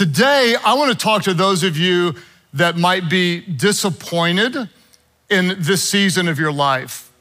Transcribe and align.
Today, 0.00 0.56
I 0.64 0.72
want 0.72 0.90
to 0.90 0.96
talk 0.96 1.24
to 1.24 1.34
those 1.34 1.62
of 1.62 1.76
you 1.76 2.14
that 2.54 2.78
might 2.78 3.10
be 3.10 3.40
disappointed 3.42 4.56
in 5.28 5.56
this 5.58 5.86
season 5.86 6.26
of 6.26 6.38
your 6.38 6.52
life. 6.52 7.12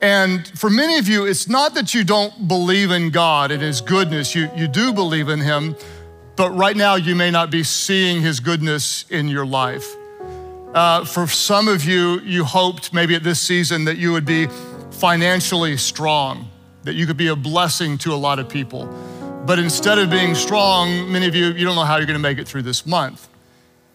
And 0.00 0.46
for 0.56 0.70
many 0.70 1.00
of 1.00 1.08
you, 1.08 1.26
it's 1.26 1.48
not 1.48 1.74
that 1.74 1.94
you 1.94 2.04
don't 2.04 2.46
believe 2.46 2.92
in 2.92 3.10
God 3.10 3.50
and 3.50 3.60
His 3.60 3.80
goodness, 3.80 4.36
you, 4.36 4.48
you 4.54 4.68
do 4.68 4.92
believe 4.92 5.28
in 5.28 5.40
Him, 5.40 5.74
but 6.36 6.52
right 6.52 6.76
now 6.76 6.94
you 6.94 7.16
may 7.16 7.32
not 7.32 7.50
be 7.50 7.64
seeing 7.64 8.22
His 8.22 8.38
goodness 8.38 9.04
in 9.10 9.26
your 9.26 9.44
life. 9.44 9.96
Uh, 10.74 11.04
for 11.04 11.26
some 11.26 11.66
of 11.66 11.82
you, 11.82 12.20
you 12.20 12.44
hoped 12.44 12.94
maybe 12.94 13.16
at 13.16 13.24
this 13.24 13.40
season 13.40 13.84
that 13.86 13.98
you 13.98 14.12
would 14.12 14.24
be 14.24 14.46
financially 14.92 15.76
strong, 15.76 16.48
that 16.84 16.94
you 16.94 17.04
could 17.04 17.16
be 17.16 17.26
a 17.26 17.36
blessing 17.36 17.98
to 17.98 18.12
a 18.12 18.14
lot 18.14 18.38
of 18.38 18.48
people. 18.48 18.88
But 19.46 19.60
instead 19.60 19.98
of 19.98 20.10
being 20.10 20.34
strong, 20.34 21.12
many 21.12 21.28
of 21.28 21.36
you, 21.36 21.46
you 21.46 21.64
don't 21.64 21.76
know 21.76 21.84
how 21.84 21.98
you're 21.98 22.06
gonna 22.06 22.18
make 22.18 22.38
it 22.38 22.48
through 22.48 22.62
this 22.62 22.84
month. 22.84 23.28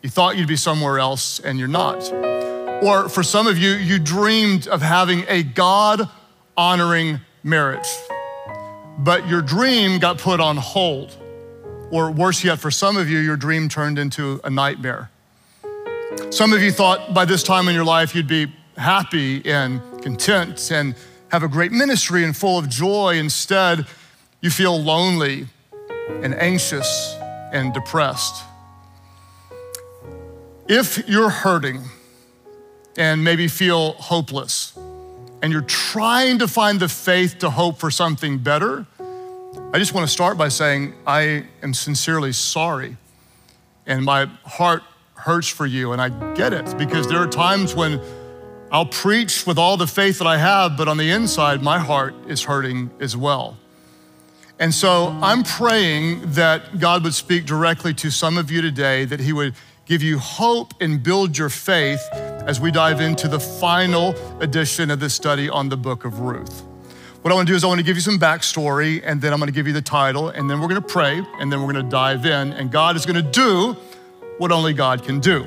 You 0.01 0.09
thought 0.09 0.37
you'd 0.37 0.47
be 0.47 0.55
somewhere 0.55 0.97
else 0.97 1.41
and 1.41 1.59
you're 1.59 1.67
not. 1.67 2.09
Or 2.81 3.09
for 3.09 3.21
some 3.21 3.47
of 3.47 3.57
you, 3.57 3.71
you 3.71 3.99
dreamed 3.99 4.69
of 4.69 4.81
having 4.81 5.25
a 5.27 5.43
God 5.43 6.07
honoring 6.55 7.19
marriage, 7.43 7.89
but 8.97 9.27
your 9.27 9.41
dream 9.41 9.99
got 9.99 10.19
put 10.19 10.39
on 10.39 10.55
hold. 10.55 11.17
Or 11.91 12.11
worse 12.11 12.45
yet, 12.45 12.57
for 12.57 12.71
some 12.71 12.95
of 12.95 13.09
you, 13.09 13.19
your 13.19 13.35
dream 13.35 13.67
turned 13.67 13.99
into 13.99 14.39
a 14.45 14.49
nightmare. 14.49 15.09
Some 16.29 16.53
of 16.53 16.61
you 16.61 16.71
thought 16.71 17.13
by 17.13 17.25
this 17.25 17.43
time 17.43 17.67
in 17.67 17.75
your 17.75 17.83
life 17.83 18.15
you'd 18.15 18.25
be 18.25 18.47
happy 18.77 19.45
and 19.45 19.81
content 20.01 20.71
and 20.71 20.95
have 21.29 21.43
a 21.43 21.49
great 21.49 21.73
ministry 21.73 22.23
and 22.23 22.35
full 22.35 22.57
of 22.57 22.69
joy. 22.69 23.17
Instead, 23.17 23.85
you 24.41 24.49
feel 24.49 24.81
lonely 24.81 25.47
and 26.23 26.33
anxious 26.35 27.15
and 27.53 27.73
depressed. 27.73 28.43
If 30.67 31.07
you're 31.07 31.29
hurting 31.29 31.83
and 32.97 33.23
maybe 33.23 33.47
feel 33.47 33.93
hopeless, 33.93 34.77
and 35.41 35.51
you're 35.51 35.61
trying 35.61 36.39
to 36.39 36.47
find 36.47 36.79
the 36.79 36.87
faith 36.87 37.39
to 37.39 37.49
hope 37.49 37.79
for 37.79 37.89
something 37.89 38.37
better, 38.37 38.85
I 39.73 39.79
just 39.79 39.93
want 39.93 40.07
to 40.07 40.11
start 40.11 40.37
by 40.37 40.49
saying 40.49 40.93
I 41.05 41.45
am 41.63 41.73
sincerely 41.73 42.31
sorry. 42.31 42.97
And 43.87 44.05
my 44.05 44.25
heart 44.45 44.83
hurts 45.15 45.47
for 45.47 45.65
you, 45.65 45.93
and 45.93 46.01
I 46.01 46.09
get 46.33 46.53
it 46.53 46.77
because 46.77 47.07
there 47.07 47.19
are 47.19 47.27
times 47.27 47.75
when 47.75 47.99
I'll 48.71 48.85
preach 48.85 49.45
with 49.45 49.57
all 49.57 49.77
the 49.77 49.87
faith 49.87 50.19
that 50.19 50.27
I 50.27 50.37
have, 50.37 50.77
but 50.77 50.87
on 50.87 50.97
the 50.97 51.09
inside, 51.11 51.61
my 51.61 51.79
heart 51.79 52.13
is 52.27 52.43
hurting 52.43 52.91
as 52.99 53.17
well. 53.17 53.57
And 54.61 54.71
so 54.71 55.07
I'm 55.23 55.41
praying 55.41 56.21
that 56.33 56.77
God 56.77 57.03
would 57.03 57.15
speak 57.15 57.47
directly 57.47 57.95
to 57.95 58.11
some 58.11 58.37
of 58.37 58.51
you 58.51 58.61
today, 58.61 59.05
that 59.05 59.19
He 59.19 59.33
would 59.33 59.55
give 59.85 60.03
you 60.03 60.19
hope 60.19 60.75
and 60.79 61.01
build 61.01 61.35
your 61.35 61.49
faith 61.49 61.99
as 62.13 62.59
we 62.61 62.69
dive 62.69 63.01
into 63.01 63.27
the 63.27 63.39
final 63.39 64.13
edition 64.39 64.91
of 64.91 64.99
this 64.99 65.15
study 65.15 65.49
on 65.49 65.69
the 65.69 65.77
book 65.77 66.05
of 66.05 66.19
Ruth. 66.19 66.61
What 67.23 67.31
I 67.31 67.33
want 67.33 67.47
to 67.47 67.53
do 67.53 67.55
is 67.55 67.63
I 67.63 67.67
want 67.67 67.79
to 67.79 67.83
give 67.83 67.97
you 67.97 68.01
some 68.01 68.19
backstory, 68.19 69.01
and 69.03 69.19
then 69.19 69.33
I'm 69.33 69.39
going 69.39 69.47
to 69.47 69.53
give 69.53 69.65
you 69.65 69.73
the 69.73 69.81
title, 69.81 70.29
and 70.29 70.47
then 70.47 70.61
we're 70.61 70.67
going 70.67 70.81
to 70.81 70.87
pray, 70.87 71.25
and 71.39 71.51
then 71.51 71.59
we're 71.63 71.73
going 71.73 71.83
to 71.83 71.91
dive 71.91 72.27
in, 72.27 72.53
and 72.53 72.71
God 72.71 72.95
is 72.95 73.03
going 73.07 73.23
to 73.23 73.31
do 73.31 73.75
what 74.37 74.51
only 74.51 74.73
God 74.73 75.03
can 75.03 75.19
do. 75.19 75.43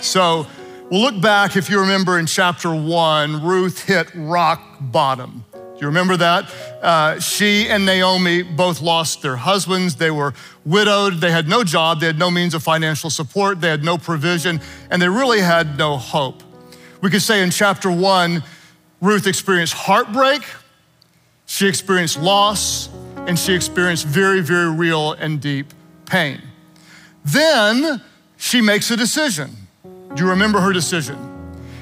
So 0.00 0.46
we'll 0.90 1.02
look 1.02 1.20
back, 1.20 1.54
if 1.54 1.68
you 1.68 1.80
remember 1.80 2.18
in 2.18 2.24
chapter 2.24 2.74
one, 2.74 3.44
Ruth 3.44 3.84
hit 3.84 4.10
rock 4.14 4.62
bottom. 4.80 5.44
Do 5.78 5.82
you 5.82 5.86
remember 5.86 6.16
that? 6.16 6.52
Uh, 6.82 7.20
she 7.20 7.68
and 7.68 7.86
Naomi 7.86 8.42
both 8.42 8.82
lost 8.82 9.22
their 9.22 9.36
husbands. 9.36 9.94
They 9.94 10.10
were 10.10 10.34
widowed. 10.64 11.20
They 11.20 11.30
had 11.30 11.46
no 11.46 11.62
job. 11.62 12.00
They 12.00 12.06
had 12.06 12.18
no 12.18 12.32
means 12.32 12.52
of 12.52 12.64
financial 12.64 13.10
support. 13.10 13.60
They 13.60 13.68
had 13.68 13.84
no 13.84 13.96
provision, 13.96 14.60
and 14.90 15.00
they 15.00 15.08
really 15.08 15.40
had 15.40 15.78
no 15.78 15.96
hope. 15.96 16.42
We 17.00 17.10
could 17.10 17.22
say 17.22 17.44
in 17.44 17.52
chapter 17.52 17.92
one, 17.92 18.42
Ruth 19.00 19.28
experienced 19.28 19.74
heartbreak, 19.74 20.42
she 21.46 21.68
experienced 21.68 22.18
loss, 22.20 22.88
and 23.28 23.38
she 23.38 23.54
experienced 23.54 24.04
very, 24.04 24.40
very 24.40 24.72
real 24.72 25.12
and 25.12 25.40
deep 25.40 25.72
pain. 26.06 26.42
Then 27.24 28.02
she 28.36 28.60
makes 28.60 28.90
a 28.90 28.96
decision. 28.96 29.56
Do 29.84 30.24
you 30.24 30.28
remember 30.28 30.58
her 30.58 30.72
decision? 30.72 31.16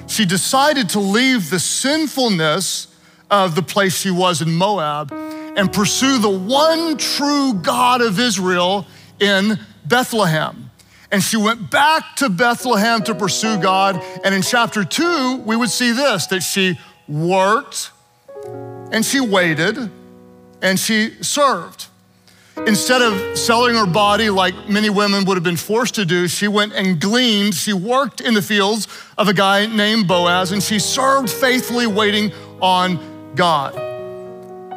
She 0.07 0.27
decided 0.27 0.91
to 0.91 1.01
leave 1.01 1.49
the 1.49 1.59
sinfulness 1.59 2.89
of 3.31 3.55
the 3.55 3.63
place 3.63 3.97
she 3.97 4.11
was 4.11 4.43
in 4.43 4.53
Moab 4.53 5.13
and 5.57 5.73
pursue 5.73 6.19
the 6.19 6.31
one 6.31 6.97
true 6.97 7.55
God 7.55 8.03
of 8.03 8.21
Israel 8.21 8.87
in 9.19 9.59
Bethlehem. 9.85 10.71
And 11.11 11.23
she 11.23 11.37
went 11.37 11.71
back 11.71 12.17
to 12.17 12.29
Bethlehem 12.29 13.03
to 13.05 13.15
pursue 13.15 13.59
God. 13.59 14.03
And 14.25 14.35
in 14.35 14.43
chapter 14.43 14.85
two, 14.85 15.43
we 15.47 15.57
would 15.57 15.71
see 15.71 15.93
this 15.93 16.27
that 16.27 16.43
she 16.43 16.79
worked 17.09 17.91
and 18.93 19.05
she 19.05 19.21
waited 19.21 19.91
and 20.63 20.79
she 20.79 21.23
served. 21.23 21.87
Instead 22.67 23.03
of 23.03 23.39
selling 23.39 23.75
her 23.75 23.87
body 23.87 24.31
like 24.31 24.69
many 24.69 24.89
women 24.89 25.25
would 25.27 25.37
have 25.37 25.45
been 25.45 25.57
forced 25.57 25.95
to 25.97 26.05
do, 26.05 26.27
she 26.27 26.49
went 26.49 26.73
and 26.73 27.01
gleaned. 27.01 27.55
She 27.55 27.73
worked 27.73 28.21
in 28.21 28.35
the 28.35 28.43
fields 28.43 28.89
of 29.19 29.29
a 29.29 29.35
guy 29.35 29.67
named 29.67 30.09
Boaz 30.09 30.53
and 30.53 30.63
she 30.63 30.79
served 30.79 31.31
faithfully, 31.31 31.87
waiting 31.87 32.33
on 32.61 33.16
God. 33.37 33.75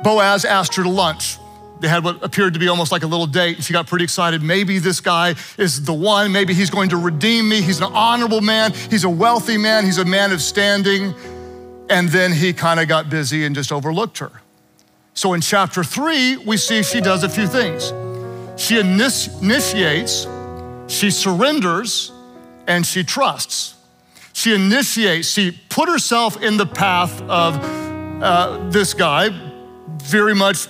Boaz 0.04 0.46
asked 0.46 0.76
her 0.76 0.84
to 0.84 0.90
lunch. 0.90 1.38
They 1.80 1.88
had 1.88 2.04
what 2.04 2.24
appeared 2.24 2.54
to 2.54 2.60
be 2.60 2.68
almost 2.68 2.92
like 2.92 3.04
a 3.04 3.08
little 3.08 3.26
date, 3.26 3.56
and 3.56 3.64
she 3.64 3.72
got 3.72 3.88
pretty 3.88 4.04
excited. 4.04 4.44
Maybe 4.44 4.80
this 4.80 5.00
guy 5.00 5.36
is 5.58 5.84
the 5.84 5.94
one. 5.94 6.32
Maybe 6.32 6.54
he's 6.54 6.70
going 6.70 6.90
to 6.90 6.98
redeem 6.98 7.48
me. 7.48 7.62
He's 7.62 7.80
an 7.80 7.92
honorable 7.94 8.42
man. 8.42 8.74
He's 8.90 9.06
a 9.06 9.10
wealthy 9.10 9.58
man. 9.58 9.86
He's 9.86 9.98
a 9.98 10.06
man 10.06 10.34
of 10.34 10.42
standing. 10.42 11.16
And 11.90 12.10
then 12.10 12.34
he 12.34 12.52
kind 12.54 12.80
of 12.80 12.88
got 12.88 13.10
busy 13.10 13.46
and 13.46 13.56
just 13.56 13.72
overlooked 13.72 14.18
her. 14.18 14.32
So 15.14 15.34
in 15.34 15.42
chapter 15.42 15.84
three, 15.84 16.38
we 16.38 16.58
see 16.58 16.84
she 16.84 17.02
does 17.02 17.24
a 17.24 17.30
few 17.30 17.48
things. 17.48 17.94
She 18.62 18.78
initiates, 18.78 20.28
she 20.88 21.12
surrenders, 21.12 22.12
and 22.68 22.86
she 22.86 23.04
trusts. 23.04 23.76
She 24.34 24.54
initiates, 24.54 25.30
she 25.30 25.52
put 25.70 25.90
herself 25.90 26.42
in 26.42 26.58
the 26.58 26.66
path 26.66 27.22
of 27.24 27.56
uh, 28.22 28.70
this 28.70 28.94
guy, 28.94 29.30
very 30.04 30.36
much 30.36 30.68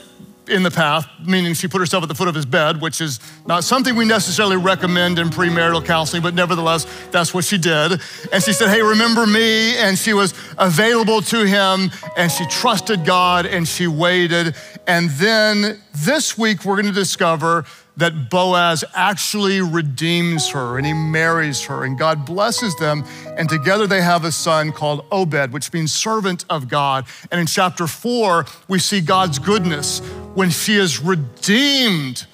in 0.49 0.63
the 0.63 0.71
path, 0.71 1.07
meaning 1.25 1.53
she 1.53 1.67
put 1.67 1.79
herself 1.79 2.03
at 2.03 2.09
the 2.09 2.15
foot 2.15 2.27
of 2.27 2.35
his 2.35 2.45
bed, 2.45 2.81
which 2.81 3.01
is 3.01 3.19
not 3.45 3.63
something 3.63 3.95
we 3.95 4.05
necessarily 4.05 4.57
recommend 4.57 5.19
in 5.19 5.29
premarital 5.29 5.85
counseling, 5.85 6.23
but 6.23 6.33
nevertheless, 6.33 6.85
that's 7.11 7.33
what 7.33 7.45
she 7.45 7.57
did. 7.57 8.01
And 8.33 8.43
she 8.43 8.53
said, 8.53 8.69
Hey, 8.69 8.81
remember 8.81 9.25
me? 9.25 9.77
And 9.77 9.97
she 9.97 10.13
was 10.13 10.33
available 10.57 11.21
to 11.23 11.45
him, 11.45 11.91
and 12.17 12.31
she 12.31 12.45
trusted 12.47 13.05
God, 13.05 13.45
and 13.45 13.67
she 13.67 13.87
waited. 13.87 14.55
And 14.87 15.09
then 15.11 15.79
this 16.03 16.37
week, 16.37 16.65
we're 16.65 16.77
gonna 16.77 16.91
discover 16.91 17.65
that 17.99 18.29
Boaz 18.29 18.83
actually 18.93 19.61
redeems 19.61 20.49
her 20.49 20.77
and 20.77 20.85
he 20.85 20.93
marries 20.93 21.63
her, 21.65 21.83
and 21.83 21.97
God 21.97 22.25
blesses 22.25 22.75
them. 22.77 23.03
And 23.37 23.47
together 23.47 23.87
they 23.87 24.01
have 24.01 24.25
a 24.25 24.31
son 24.31 24.71
called 24.71 25.05
Obed, 25.11 25.51
which 25.51 25.71
means 25.71 25.93
servant 25.93 26.45
of 26.49 26.67
God. 26.67 27.05
And 27.31 27.39
in 27.39 27.47
chapter 27.47 27.87
four, 27.87 28.45
we 28.67 28.79
see 28.79 29.01
God's 29.01 29.39
goodness 29.39 29.99
when 30.33 30.49
she 30.49 30.75
is 30.75 30.99
redeemed 30.99 32.25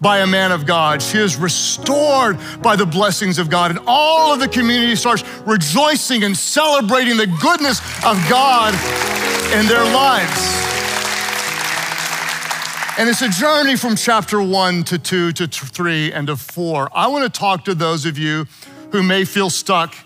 by 0.00 0.18
a 0.18 0.26
man 0.26 0.50
of 0.50 0.66
God. 0.66 1.00
She 1.00 1.18
is 1.18 1.36
restored 1.36 2.36
by 2.60 2.74
the 2.74 2.86
blessings 2.86 3.38
of 3.38 3.48
God. 3.48 3.70
And 3.70 3.80
all 3.86 4.34
of 4.34 4.40
the 4.40 4.48
community 4.48 4.96
starts 4.96 5.22
rejoicing 5.46 6.24
and 6.24 6.36
celebrating 6.36 7.16
the 7.16 7.28
goodness 7.40 7.78
of 8.04 8.18
God 8.28 8.74
in 9.54 9.66
their 9.66 9.84
lives. 9.84 10.71
And 13.02 13.10
it's 13.10 13.20
a 13.20 13.28
journey 13.28 13.74
from 13.74 13.96
chapter 13.96 14.40
one 14.40 14.84
to 14.84 14.96
two 14.96 15.32
to 15.32 15.48
three 15.48 16.12
and 16.12 16.28
to 16.28 16.36
four. 16.36 16.88
I 16.94 17.08
want 17.08 17.24
to 17.24 17.36
talk 17.36 17.64
to 17.64 17.74
those 17.74 18.06
of 18.06 18.16
you 18.16 18.46
who 18.92 19.02
may 19.02 19.24
feel 19.24 19.50
stuck 19.50 19.96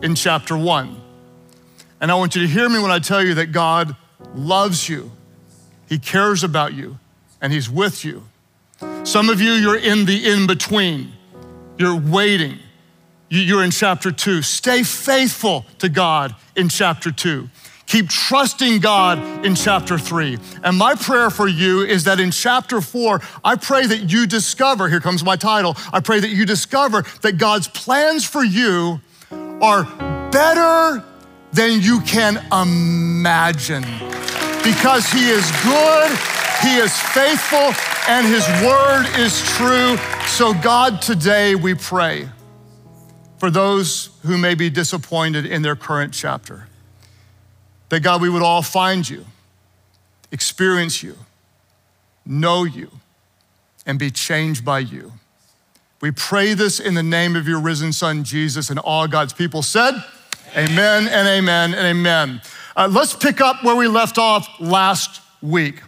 in 0.00 0.14
chapter 0.14 0.56
one. 0.56 0.98
And 2.00 2.10
I 2.10 2.14
want 2.14 2.34
you 2.34 2.40
to 2.40 2.48
hear 2.48 2.70
me 2.70 2.78
when 2.78 2.90
I 2.90 3.00
tell 3.00 3.22
you 3.22 3.34
that 3.34 3.52
God 3.52 3.94
loves 4.34 4.88
you, 4.88 5.12
He 5.90 5.98
cares 5.98 6.42
about 6.42 6.72
you, 6.72 6.98
and 7.42 7.52
He's 7.52 7.68
with 7.68 8.02
you. 8.02 8.24
Some 9.04 9.28
of 9.28 9.42
you, 9.42 9.50
you're 9.52 9.76
in 9.76 10.06
the 10.06 10.32
in 10.32 10.46
between, 10.46 11.12
you're 11.76 12.00
waiting. 12.00 12.60
You're 13.28 13.62
in 13.62 13.72
chapter 13.72 14.10
two. 14.10 14.40
Stay 14.40 14.84
faithful 14.84 15.66
to 15.80 15.90
God 15.90 16.34
in 16.56 16.70
chapter 16.70 17.12
two. 17.12 17.50
Keep 17.88 18.08
trusting 18.10 18.80
God 18.80 19.44
in 19.44 19.54
chapter 19.54 19.98
three. 19.98 20.38
And 20.62 20.76
my 20.76 20.94
prayer 20.94 21.30
for 21.30 21.48
you 21.48 21.80
is 21.80 22.04
that 22.04 22.20
in 22.20 22.30
chapter 22.30 22.80
four, 22.80 23.20
I 23.42 23.56
pray 23.56 23.86
that 23.86 24.10
you 24.10 24.26
discover, 24.26 24.88
here 24.88 25.00
comes 25.00 25.24
my 25.24 25.36
title, 25.36 25.74
I 25.92 26.00
pray 26.00 26.20
that 26.20 26.28
you 26.28 26.46
discover 26.46 27.04
that 27.22 27.38
God's 27.38 27.66
plans 27.66 28.24
for 28.24 28.44
you 28.44 29.00
are 29.30 29.84
better 30.30 31.02
than 31.52 31.80
you 31.80 32.00
can 32.02 32.36
imagine 32.52 33.82
because 34.62 35.08
He 35.10 35.30
is 35.30 35.50
good 35.64 36.10
He 36.60 36.76
is 36.76 36.94
faithful 36.94 37.72
and 38.08 38.26
His 38.26 38.46
word 38.62 39.06
is 39.16 39.40
true. 39.56 39.96
So, 40.26 40.52
God, 40.52 41.00
today 41.00 41.54
we 41.54 41.74
pray 41.74 42.28
for 43.38 43.50
those 43.50 44.10
who 44.26 44.36
may 44.36 44.54
be 44.54 44.68
disappointed 44.68 45.46
in 45.46 45.62
their 45.62 45.76
current 45.76 46.12
chapter, 46.12 46.67
that 47.88 48.00
God, 48.00 48.20
we 48.20 48.28
would 48.28 48.42
all 48.42 48.62
find 48.62 49.08
you, 49.08 49.24
experience 50.30 51.02
you, 51.02 51.16
know 52.26 52.64
you, 52.64 52.90
and 53.86 53.98
be 53.98 54.10
changed 54.10 54.64
by 54.64 54.80
you. 54.80 55.12
We 56.00 56.10
pray 56.12 56.54
this 56.54 56.78
in 56.78 56.94
the 56.94 57.02
name 57.02 57.34
of 57.34 57.48
your 57.48 57.60
risen 57.60 57.92
Son, 57.92 58.22
Jesus, 58.22 58.70
and 58.70 58.78
all 58.78 59.08
God's 59.08 59.32
people 59.32 59.62
said, 59.62 59.94
Amen, 60.56 61.04
amen 61.04 61.08
and 61.08 61.28
amen 61.28 61.74
and 61.74 61.86
amen. 61.86 62.40
Uh, 62.76 62.88
let's 62.90 63.14
pick 63.14 63.40
up 63.40 63.64
where 63.64 63.76
we 63.76 63.88
left 63.88 64.18
off 64.18 64.48
last 64.60 65.20
week. 65.42 65.82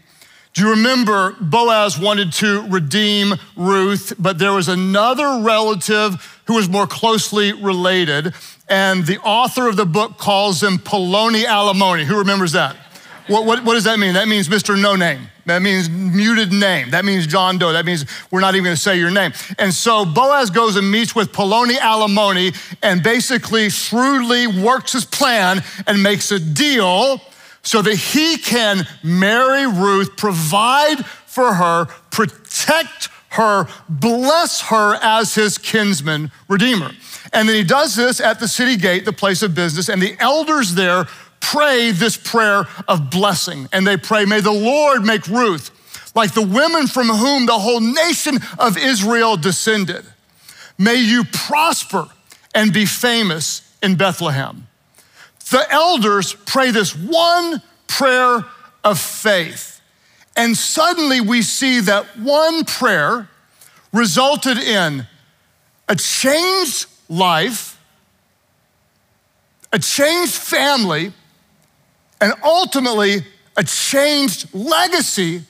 Do 0.53 0.63
you 0.63 0.71
remember 0.71 1.37
Boaz 1.41 1.99
wanted 1.99 2.33
to 2.35 2.67
redeem 2.69 3.35
Ruth, 3.57 4.13
but 4.19 4.39
there 4.39 4.53
was 4.53 4.69
another 4.69 5.43
relative 5.45 6.41
who 6.47 6.57
was 6.57 6.69
more 6.69 6.89
closely 6.89 7.53
related, 7.53 8.35
and 8.69 9.07
the 9.07 9.19
author 9.19 9.69
of 9.69 9.77
the 9.77 9.87
book 9.87 10.19
calls 10.19 10.63
him 10.63 10.79
Peloni 10.79 11.45
Almoni. 11.45 12.05
Who 12.05 12.19
remembers 12.19 12.53
that? 12.53 12.77
What, 13.29 13.45
what, 13.45 13.65
what, 13.65 13.75
does 13.75 13.85
that 13.85 14.01
mean? 14.01 14.15
That 14.15 14.27
means 14.27 14.49
Mr. 14.49 14.81
No 14.81 14.97
Name. 14.97 15.29
That 15.47 15.63
means 15.63 15.89
muted 15.89 16.53
name. 16.53 16.91
That 16.91 17.05
means 17.05 17.27
John 17.27 17.59
Doe. 17.59 17.73
That 17.73 17.85
means 17.85 18.05
we're 18.31 18.41
not 18.41 18.55
even 18.55 18.65
going 18.65 18.77
to 18.77 18.81
say 18.81 18.99
your 18.99 19.11
name. 19.11 19.33
And 19.59 19.73
so 19.73 20.05
Boaz 20.05 20.51
goes 20.51 20.77
and 20.77 20.91
meets 20.91 21.15
with 21.15 21.33
Peloni 21.33 21.77
Almoni 21.77 22.57
and 22.83 23.03
basically 23.03 23.71
shrewdly 23.71 24.47
works 24.47 24.93
his 24.93 25.05
plan 25.05 25.63
and 25.87 26.03
makes 26.03 26.31
a 26.31 26.39
deal 26.39 27.21
so 27.63 27.83
that 27.83 27.95
he 27.95 28.37
can 28.39 28.87
marry 29.03 29.67
Ruth, 29.67 30.17
provide 30.17 31.05
for 31.27 31.55
her, 31.55 31.87
protect 32.11 33.09
her, 33.31 33.67
bless 33.89 34.63
her 34.63 34.97
as 35.03 35.35
his 35.35 35.59
kinsman 35.59 36.33
redeemer. 36.49 36.91
And 37.33 37.49
then 37.49 37.57
he 37.57 37.65
does 37.65 37.95
this 37.95 38.21
at 38.21 38.41
the 38.41 38.49
city 38.49 38.77
gate, 38.77 39.05
the 39.05 39.13
place 39.13 39.43
of 39.43 39.55
business, 39.55 39.89
and 39.89 40.03
the 40.03 40.17
elders 40.19 40.75
there 40.75 41.05
pray 41.41 41.91
this 41.91 42.17
prayer 42.17 42.65
of 42.89 43.11
blessing. 43.11 43.69
And 43.73 43.87
they 43.87 43.97
pray, 43.97 44.25
May 44.25 44.41
the 44.41 44.53
Lord 44.53 45.05
make 45.05 45.27
Ruth 45.27 45.71
like 46.15 46.35
the 46.35 46.43
women 46.43 46.87
from 46.87 47.09
whom 47.09 47.47
the 47.47 47.59
whole 47.59 47.81
nation 47.81 48.39
of 48.59 48.77
Israel 48.77 49.37
descended. 49.37 50.05
May 50.79 50.97
you 50.97 51.25
prosper 51.25 52.07
and 52.55 52.73
be 52.73 52.87
famous 52.87 53.77
in 53.83 53.97
Bethlehem. 53.97 54.67
The 55.51 55.67
elders 55.71 56.35
pray 56.47 56.71
this 56.71 56.95
one 56.97 57.61
prayer 57.87 58.45
of 58.85 58.99
faith. 58.99 59.81
And 60.37 60.57
suddenly 60.57 61.21
we 61.21 61.43
see 61.43 61.81
that 61.81 62.07
one 62.19 62.65
prayer 62.65 63.29
resulted 63.93 64.59
in 64.59 65.07
a 65.89 65.97
changed 65.97 66.87
life, 67.09 67.79
a 69.73 69.79
changed 69.79 70.35
family, 70.35 71.13
and 72.21 72.33
ultimately 72.45 73.25
a 73.57 73.65
changed 73.65 74.55
legacy 74.55 75.43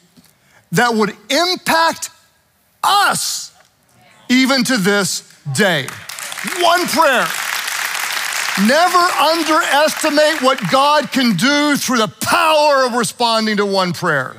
that 0.73 0.95
would 0.95 1.15
impact 1.29 2.11
us 2.83 3.53
even 4.31 4.65
to 4.65 4.79
this 4.79 5.37
day. 5.55 5.87
One 6.61 6.87
prayer. 6.87 7.27
Never 8.67 8.99
underestimate 8.99 10.43
what 10.43 10.61
God 10.71 11.11
can 11.13 11.37
do 11.37 11.77
through 11.77 11.99
the 11.99 12.13
power 12.21 12.85
of 12.85 12.93
responding 12.95 13.57
to 13.57 13.65
one 13.65 13.93
prayer. 13.93 14.37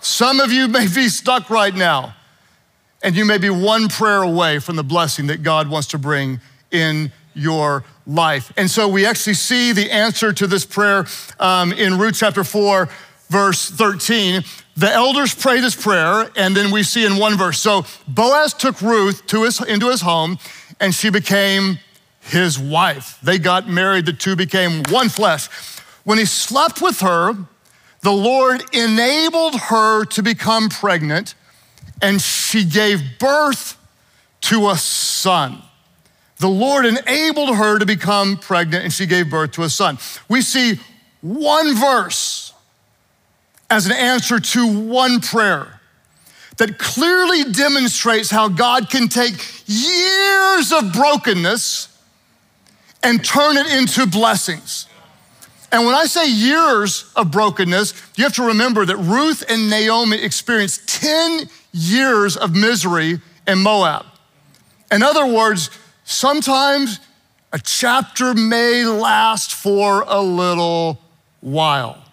Some 0.00 0.40
of 0.40 0.52
you 0.52 0.68
may 0.68 0.86
be 0.86 1.08
stuck 1.08 1.48
right 1.48 1.74
now, 1.74 2.14
and 3.02 3.16
you 3.16 3.24
may 3.24 3.38
be 3.38 3.48
one 3.48 3.88
prayer 3.88 4.22
away 4.22 4.58
from 4.58 4.76
the 4.76 4.82
blessing 4.82 5.28
that 5.28 5.42
God 5.42 5.70
wants 5.70 5.88
to 5.88 5.98
bring 5.98 6.40
in 6.70 7.10
your 7.34 7.84
life. 8.06 8.52
And 8.56 8.70
so 8.70 8.88
we 8.88 9.06
actually 9.06 9.34
see 9.34 9.72
the 9.72 9.90
answer 9.90 10.32
to 10.32 10.46
this 10.46 10.66
prayer 10.66 11.06
um, 11.38 11.72
in 11.72 11.98
Ruth 11.98 12.16
chapter 12.18 12.44
4, 12.44 12.88
verse 13.28 13.70
13. 13.70 14.42
The 14.76 14.90
elders 14.90 15.34
pray 15.34 15.60
this 15.60 15.76
prayer, 15.76 16.30
and 16.36 16.54
then 16.54 16.70
we 16.70 16.82
see 16.82 17.06
in 17.06 17.16
one 17.16 17.38
verse. 17.38 17.60
So 17.60 17.86
Boaz 18.08 18.52
took 18.52 18.82
Ruth 18.82 19.26
to 19.28 19.44
his, 19.44 19.60
into 19.62 19.88
his 19.88 20.02
home, 20.02 20.38
and 20.80 20.94
she 20.94 21.08
became 21.08 21.78
his 22.22 22.58
wife. 22.58 23.18
They 23.22 23.38
got 23.38 23.68
married, 23.68 24.06
the 24.06 24.12
two 24.12 24.36
became 24.36 24.82
one 24.88 25.08
flesh. 25.08 25.48
When 26.04 26.18
he 26.18 26.24
slept 26.24 26.80
with 26.80 27.00
her, 27.00 27.34
the 28.00 28.12
Lord 28.12 28.62
enabled 28.72 29.54
her 29.54 30.04
to 30.06 30.22
become 30.22 30.68
pregnant, 30.68 31.34
and 32.00 32.20
she 32.20 32.64
gave 32.64 33.18
birth 33.18 33.76
to 34.42 34.70
a 34.70 34.76
son. 34.76 35.62
The 36.38 36.48
Lord 36.48 36.84
enabled 36.84 37.56
her 37.56 37.78
to 37.78 37.86
become 37.86 38.36
pregnant, 38.36 38.84
and 38.84 38.92
she 38.92 39.06
gave 39.06 39.30
birth 39.30 39.52
to 39.52 39.62
a 39.62 39.70
son. 39.70 39.98
We 40.28 40.42
see 40.42 40.80
one 41.20 41.76
verse 41.76 42.52
as 43.70 43.86
an 43.86 43.92
answer 43.92 44.40
to 44.40 44.80
one 44.82 45.20
prayer 45.20 45.80
that 46.56 46.78
clearly 46.78 47.44
demonstrates 47.52 48.30
how 48.30 48.48
God 48.48 48.90
can 48.90 49.08
take 49.08 49.34
years 49.66 50.72
of 50.72 50.92
brokenness 50.92 51.91
and 53.02 53.24
turn 53.24 53.56
it 53.56 53.66
into 53.78 54.06
blessings. 54.06 54.86
And 55.72 55.86
when 55.86 55.94
I 55.94 56.04
say 56.04 56.30
years 56.30 57.10
of 57.16 57.30
brokenness, 57.30 57.94
you 58.16 58.24
have 58.24 58.34
to 58.34 58.46
remember 58.48 58.84
that 58.84 58.96
Ruth 58.96 59.42
and 59.48 59.70
Naomi 59.70 60.18
experienced 60.22 60.86
10 60.88 61.48
years 61.72 62.36
of 62.36 62.54
misery 62.54 63.20
in 63.46 63.58
Moab. 63.58 64.04
In 64.90 65.02
other 65.02 65.26
words, 65.26 65.70
sometimes 66.04 67.00
a 67.52 67.58
chapter 67.58 68.34
may 68.34 68.84
last 68.84 69.54
for 69.54 70.04
a 70.06 70.20
little 70.20 71.00
while. 71.40 72.04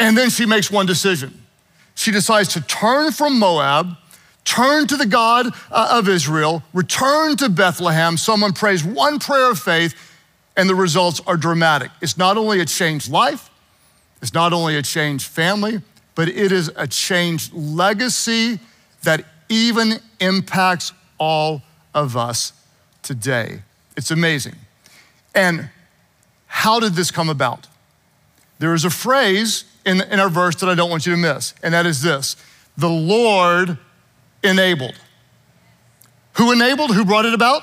And 0.00 0.16
then 0.16 0.30
she 0.30 0.46
makes 0.46 0.70
one 0.70 0.86
decision. 0.86 1.42
She 1.94 2.10
decides 2.10 2.48
to 2.54 2.60
turn 2.62 3.12
from 3.12 3.38
Moab 3.38 3.96
turn 4.44 4.86
to 4.88 4.96
the 4.96 5.06
God 5.06 5.46
uh, 5.70 5.88
of 5.92 6.08
Israel, 6.08 6.62
return 6.72 7.36
to 7.36 7.48
Bethlehem. 7.48 8.16
Someone 8.16 8.52
prays 8.52 8.84
one 8.84 9.18
prayer 9.18 9.50
of 9.50 9.58
faith, 9.58 9.94
and 10.56 10.68
the 10.68 10.74
results 10.74 11.20
are 11.26 11.36
dramatic. 11.36 11.90
It's 12.00 12.18
not 12.18 12.36
only 12.36 12.60
a 12.60 12.64
changed 12.64 13.10
life, 13.10 13.50
it's 14.20 14.34
not 14.34 14.52
only 14.52 14.76
a 14.76 14.82
changed 14.82 15.26
family, 15.26 15.80
but 16.14 16.28
it 16.28 16.52
is 16.52 16.70
a 16.76 16.86
changed 16.86 17.52
legacy 17.52 18.60
that 19.02 19.24
even 19.48 19.98
impacts 20.20 20.92
all 21.18 21.62
of 21.94 22.16
us 22.16 22.52
today. 23.02 23.62
It's 23.96 24.10
amazing. 24.10 24.54
And 25.34 25.70
how 26.46 26.80
did 26.80 26.92
this 26.94 27.10
come 27.10 27.28
about? 27.28 27.66
There 28.58 28.74
is 28.74 28.84
a 28.84 28.90
phrase 28.90 29.64
in, 29.84 30.00
in 30.02 30.20
our 30.20 30.28
verse 30.28 30.56
that 30.56 30.68
I 30.68 30.74
don't 30.74 30.90
want 30.90 31.06
you 31.06 31.12
to 31.12 31.18
miss, 31.18 31.54
and 31.62 31.74
that 31.74 31.86
is 31.86 32.02
this 32.02 32.36
The 32.76 32.88
Lord 32.88 33.78
enabled. 34.42 34.94
Who 36.34 36.52
enabled? 36.52 36.94
Who 36.94 37.04
brought 37.04 37.24
it 37.24 37.34
about? 37.34 37.62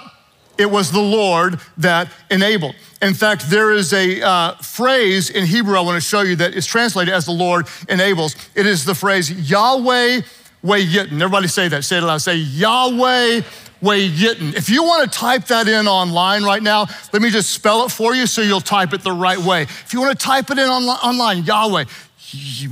It 0.58 0.70
was 0.70 0.92
the 0.92 1.02
Lord 1.02 1.60
that 1.78 2.12
enabled. 2.30 2.76
In 3.02 3.14
fact, 3.14 3.50
there 3.50 3.72
is 3.72 3.94
a 3.94 4.22
uh, 4.22 4.56
phrase 4.56 5.30
in 5.30 5.46
Hebrew 5.46 5.78
I 5.78 5.82
want 5.82 5.96
to 5.96 6.08
show 6.08 6.22
you 6.22 6.36
that 6.36 6.54
is 6.54 6.66
translated 6.66 7.14
as 7.14 7.26
the 7.26 7.32
Lord 7.32 7.68
enables. 7.88 8.36
It 8.56 8.66
is 8.66 8.84
the 8.84 8.94
phrase 8.94 9.32
Yahweh 9.50 10.22
Wayitten. 10.64 11.14
Everybody 11.14 11.48
say 11.48 11.70
that. 11.70 11.86
Say 11.86 11.98
it 11.98 12.04
aloud. 12.04 12.18
Say 12.18 12.36
Yahweh 12.36 13.42
Wayitten. 13.82 14.54
If 14.54 14.70
you 14.70 14.84
want 14.84 15.10
to 15.10 15.18
type 15.18 15.46
that 15.46 15.70
in 15.70 15.88
online 15.88 16.44
right 16.44 16.62
now, 16.62 16.88
let 17.14 17.22
me 17.22 17.30
just 17.30 17.52
spell 17.52 17.86
it 17.86 17.92
for 17.92 18.14
you 18.14 18.28
so 18.28 18.42
you'll 18.42 18.60
type 18.60 18.94
it 18.94 19.02
the 19.02 19.14
right 19.14 19.40
way. 19.40 19.62
If 19.62 19.94
you 19.94 20.02
want 20.02 20.20
to 20.20 20.26
type 20.26 20.52
it 20.52 20.58
in 20.58 20.68
on, 20.68 20.84
online, 20.84 21.46
Yahweh, 21.46 21.86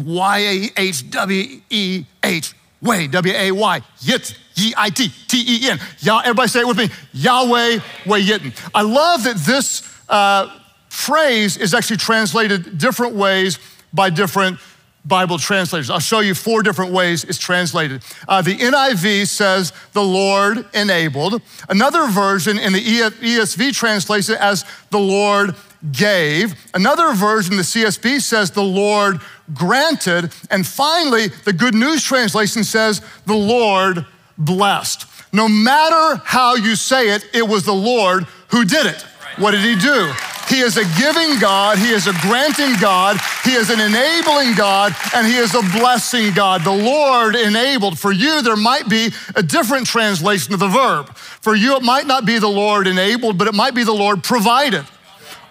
Y 0.06 0.40
A 0.40 0.82
H 0.82 1.10
W 1.10 1.62
E 1.70 2.04
H, 2.22 2.54
Way, 2.88 3.08
W 3.08 3.34
A 3.36 3.51
Y, 3.51 3.82
Yit, 4.01 4.38
Y 4.58 4.74
I 4.77 4.89
T, 4.89 5.10
T 5.27 5.65
E 5.65 5.70
N. 5.70 5.79
Everybody 6.08 6.48
say 6.48 6.62
it 6.62 6.67
with 6.67 6.77
me 6.77 6.89
Yahweh, 7.13 7.79
Way 8.06 8.20
Yitten. 8.20 8.53
I 8.74 8.82
love 8.82 9.24
that 9.25 9.38
this 9.38 9.84
uh, 10.10 10.50
phrase 10.89 11.58
is 11.58 11.74
actually 11.74 11.98
translated 11.98 12.77
different 12.77 13.15
ways 13.15 13.60
by 13.94 14.10
different 14.10 14.60
Bible 15.08 15.38
translators. 15.38 15.89
I'll 15.89 16.00
show 16.00 16.20
you 16.20 16.34
four 16.34 16.62
different 16.63 16.91
ways 16.91 17.24
it's 17.24 17.38
translated. 17.38 18.03
Uh, 18.27 18.41
the 18.41 18.58
NIV 18.58 19.27
says 19.27 19.72
the 19.94 20.03
Lord 20.03 20.65
enabled. 20.74 21.41
Another 21.70 22.08
version 22.08 22.58
in 22.60 22.74
the 22.74 22.82
ESV 22.82 23.74
translates 23.74 24.29
it 24.29 24.39
as 24.39 24.65
the 24.89 25.00
Lord 25.00 25.56
gave. 25.91 26.56
Another 26.74 27.13
version, 27.13 27.56
the 27.56 27.63
CSB, 27.63 28.22
says 28.22 28.51
the 28.51 28.63
Lord 28.63 29.22
granted. 29.54 30.32
And 30.50 30.66
finally, 30.66 31.27
the 31.27 31.54
Good 31.54 31.75
News 31.75 32.04
Translation 32.04 32.63
says 32.63 33.01
the 33.25 33.36
Lord 33.36 34.06
blessed. 34.38 35.06
No 35.34 35.48
matter 35.48 36.22
how 36.25 36.56
you 36.56 36.75
say 36.75 37.10
it, 37.10 37.25
it 37.34 37.48
was 37.48 37.63
the 37.63 37.74
Lord 37.74 38.24
who 38.50 38.66
did 38.66 38.86
it. 38.86 39.01
What 39.38 39.51
did 39.51 39.62
he 39.62 39.75
do? 39.75 40.12
He 40.48 40.62
is 40.62 40.77
a 40.77 40.86
giving 40.98 41.39
God. 41.39 41.77
He 41.77 41.89
is 41.89 42.08
a 42.08 42.13
granting 42.22 42.75
God. 42.80 43.20
He 43.44 43.51
is 43.51 43.70
an 43.70 43.82
enabling 43.82 44.56
God 44.56 44.96
and 45.13 45.27
He 45.27 45.36
is 45.36 45.54
a 45.54 45.62
blessing 45.77 46.34
God. 46.34 46.63
The 46.63 46.72
Lord 46.72 47.36
enabled. 47.36 48.00
For 48.00 48.13
you, 48.13 48.42
there 48.42 48.56
might 48.56 48.88
be 48.88 49.12
a 49.36 49.44
different 49.44 49.88
translation 49.88 50.54
of 50.54 50.60
the 50.60 50.70
verb. 50.70 51.16
For 51.18 51.54
you, 51.54 51.75
it 51.75 51.84
might 51.84 52.08
not 52.08 52.25
be 52.25 52.39
the 52.39 52.48
Lord 52.48 52.88
enabled, 52.88 53.38
but 53.38 53.48
it 53.48 53.56
might 53.56 53.75
be 53.75 53.84
the 53.84 53.94
Lord 53.94 54.24
provided 54.24 54.86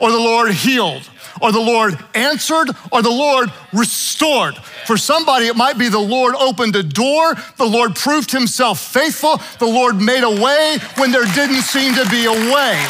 or 0.01 0.11
the 0.11 0.19
Lord 0.19 0.51
healed 0.53 1.09
or 1.41 1.53
the 1.53 1.61
Lord 1.61 1.99
answered, 2.15 2.71
or 2.91 3.03
the 3.03 3.11
Lord 3.11 3.53
restored. 3.73 4.57
For 4.87 4.97
somebody, 4.97 5.47
it 5.47 5.57
might 5.57 5.79
be 5.79 5.89
the 5.89 5.99
Lord 5.99 6.35
opened 6.37 6.77
a 6.77 6.83
door, 6.83 7.35
the 7.57 7.67
Lord 7.67 7.95
proved 7.97 8.31
himself 8.31 8.81
faithful, 8.81 9.41
the 9.59 9.67
Lord 9.67 10.01
made 10.01 10.23
a 10.23 10.43
way 10.43 10.79
when 10.97 11.11
there 11.13 11.27
didn't 11.35 11.63
seem 11.63 11.95
to 11.95 12.09
be 12.09 12.27
a 12.27 12.33
way. 12.33 12.87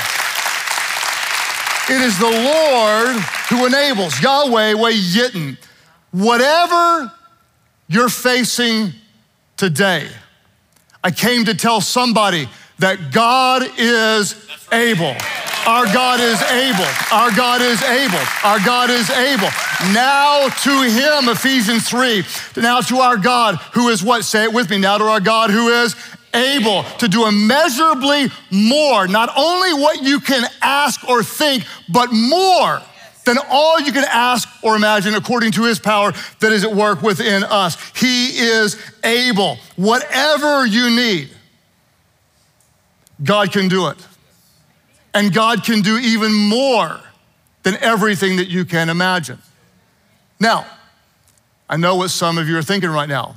It 1.89 2.03
is 2.03 2.19
the 2.19 2.25
Lord 2.25 3.17
who 3.49 3.65
enables, 3.67 4.21
Yahweh, 4.21 4.75
way 4.75 4.93
yitten. 4.93 5.57
Whatever 6.11 7.13
you're 7.89 8.09
facing 8.09 8.93
today, 9.57 10.09
I 11.05 11.13
came 11.13 11.45
to 11.45 11.55
tell 11.55 11.81
somebody 11.81 12.49
that 12.81 13.13
God 13.13 13.63
is 13.79 14.35
able. 14.73 15.15
Our 15.67 15.87
God 15.87 16.21
is 16.21 16.41
able. 16.43 16.87
Our 17.11 17.35
God 17.35 17.61
is 17.61 17.83
able. 17.83 18.25
Our 18.45 18.61
God 18.65 18.89
is 18.89 19.11
able. 19.11 19.49
Now 19.93 20.49
to 20.49 20.83
him, 20.83 21.29
Ephesians 21.29 21.89
3. 21.89 22.23
Now 22.63 22.81
to 22.83 22.99
our 22.99 23.17
God 23.17 23.57
who 23.73 23.89
is 23.89 24.03
what? 24.03 24.25
Say 24.25 24.45
it 24.45 24.53
with 24.53 24.71
me. 24.71 24.79
Now 24.79 24.99
to 24.99 25.05
our 25.05 25.21
God 25.21 25.51
who 25.51 25.69
is 25.69 25.97
able 26.33 26.85
to 26.99 27.09
do 27.09 27.27
immeasurably 27.27 28.29
more, 28.53 29.09
not 29.09 29.31
only 29.37 29.75
what 29.75 30.03
you 30.03 30.21
can 30.21 30.45
ask 30.63 31.09
or 31.09 31.25
think, 31.25 31.65
but 31.89 32.13
more 32.13 32.81
than 33.25 33.37
all 33.51 33.81
you 33.81 33.93
can 33.93 34.05
ask 34.05 34.49
or 34.63 34.77
imagine 34.77 35.15
according 35.15 35.51
to 35.53 35.65
his 35.65 35.81
power 35.81 36.13
that 36.39 36.53
is 36.53 36.63
at 36.63 36.73
work 36.73 37.03
within 37.03 37.43
us. 37.43 37.77
He 37.99 38.39
is 38.39 38.81
able. 39.03 39.59
Whatever 39.75 40.65
you 40.65 40.91
need, 40.91 41.31
God 43.25 43.51
can 43.51 43.67
do 43.67 43.89
it. 43.89 43.97
And 45.17 45.33
God 45.33 45.65
can 45.65 45.81
do 45.81 45.97
even 45.97 46.35
more 46.35 47.01
than 47.63 47.79
everything 47.79 48.37
that 48.37 48.49
you 48.49 48.67
can 48.67 48.91
imagine. 48.91 49.39
Now, 50.39 50.67
I 51.71 51.79
know 51.79 51.97
what 51.97 52.11
some 52.11 52.37
of 52.37 52.47
you 52.51 52.59
are 52.59 52.63
thinking 52.63 52.91
right 52.91 53.09
now, 53.09 53.37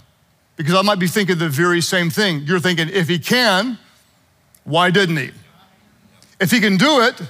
because 0.57 0.73
I 0.73 0.81
might 0.81 0.99
be 0.99 1.07
thinking 1.07 1.37
the 1.37 1.47
very 1.47 1.79
same 1.79 2.09
thing. 2.09 2.41
You're 2.41 2.59
thinking, 2.59 2.89
if 2.89 3.07
he 3.07 3.17
can, 3.17 3.77
why 4.65 4.91
didn't 4.91 5.15
he? 5.15 5.31
If 6.41 6.51
he 6.51 6.59
can 6.59 6.75
do 6.75 6.99
it, 6.99 7.21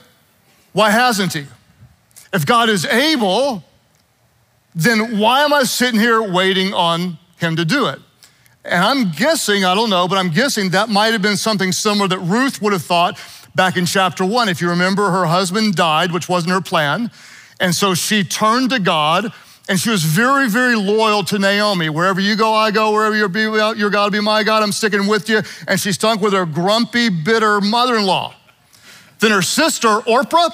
why 0.74 0.90
hasn't 0.90 1.34
he? 1.34 1.46
If 2.34 2.48
God 2.48 2.70
is 2.70 2.86
able, 2.86 3.64
then 4.74 5.20
why 5.20 5.44
am 5.44 5.54
I 5.54 5.62
sitting 5.62 6.00
here 6.00 6.24
waiting 6.24 6.74
on 6.74 7.20
him 7.38 7.56
to 7.56 7.66
do 7.66 7.86
it? 7.86 8.00
And 8.66 8.84
I'm 8.84 9.12
guessing, 9.12 9.64
I 9.64 9.76
don't 9.76 9.92
know, 9.92 10.08
but 10.08 10.18
I'm 10.18 10.32
guessing 10.32 10.72
that 10.72 10.90
might 10.90 11.14
have 11.14 11.22
been 11.22 11.38
something 11.38 11.72
similar 11.72 12.08
that 12.08 12.20
Ruth 12.20 12.64
would 12.64 12.74
have 12.74 12.82
thought 12.82 13.20
back 13.60 13.76
in 13.76 13.86
chapter 13.86 14.24
one. 14.24 14.48
If 14.48 14.62
you 14.62 14.70
remember, 14.70 15.12
her 15.12 15.26
husband 15.26 15.76
died, 15.76 16.14
which 16.14 16.30
wasn't 16.30 16.54
her 16.54 16.62
plan. 16.62 17.12
And 17.60 17.76
so 17.76 17.94
she 17.94 18.24
turned 18.24 18.70
to 18.70 18.80
God 18.80 19.34
and 19.68 19.78
she 19.78 19.90
was 19.90 20.02
very, 20.02 20.48
very 20.48 20.78
loyal 20.78 21.26
to 21.26 21.38
Naomi. 21.38 21.90
Wherever 21.90 22.22
you 22.22 22.38
go, 22.38 22.54
I 22.54 22.72
go. 22.72 22.94
Wherever 22.94 23.18
you're, 23.18 23.28
be, 23.28 23.42
you're 23.42 23.90
God 23.90 24.14
be 24.14 24.22
my 24.22 24.44
God. 24.44 24.64
I'm 24.64 24.72
sticking 24.72 25.08
with 25.08 25.28
you. 25.28 25.42
And 25.68 25.78
she 25.78 25.92
stunk 25.92 26.22
with 26.22 26.32
her 26.32 26.46
grumpy, 26.46 27.10
bitter 27.10 27.60
mother 27.60 27.98
in 27.98 28.06
law. 28.06 28.34
Then 29.20 29.32
her 29.32 29.42
sister, 29.42 29.90
Orpah, 30.08 30.52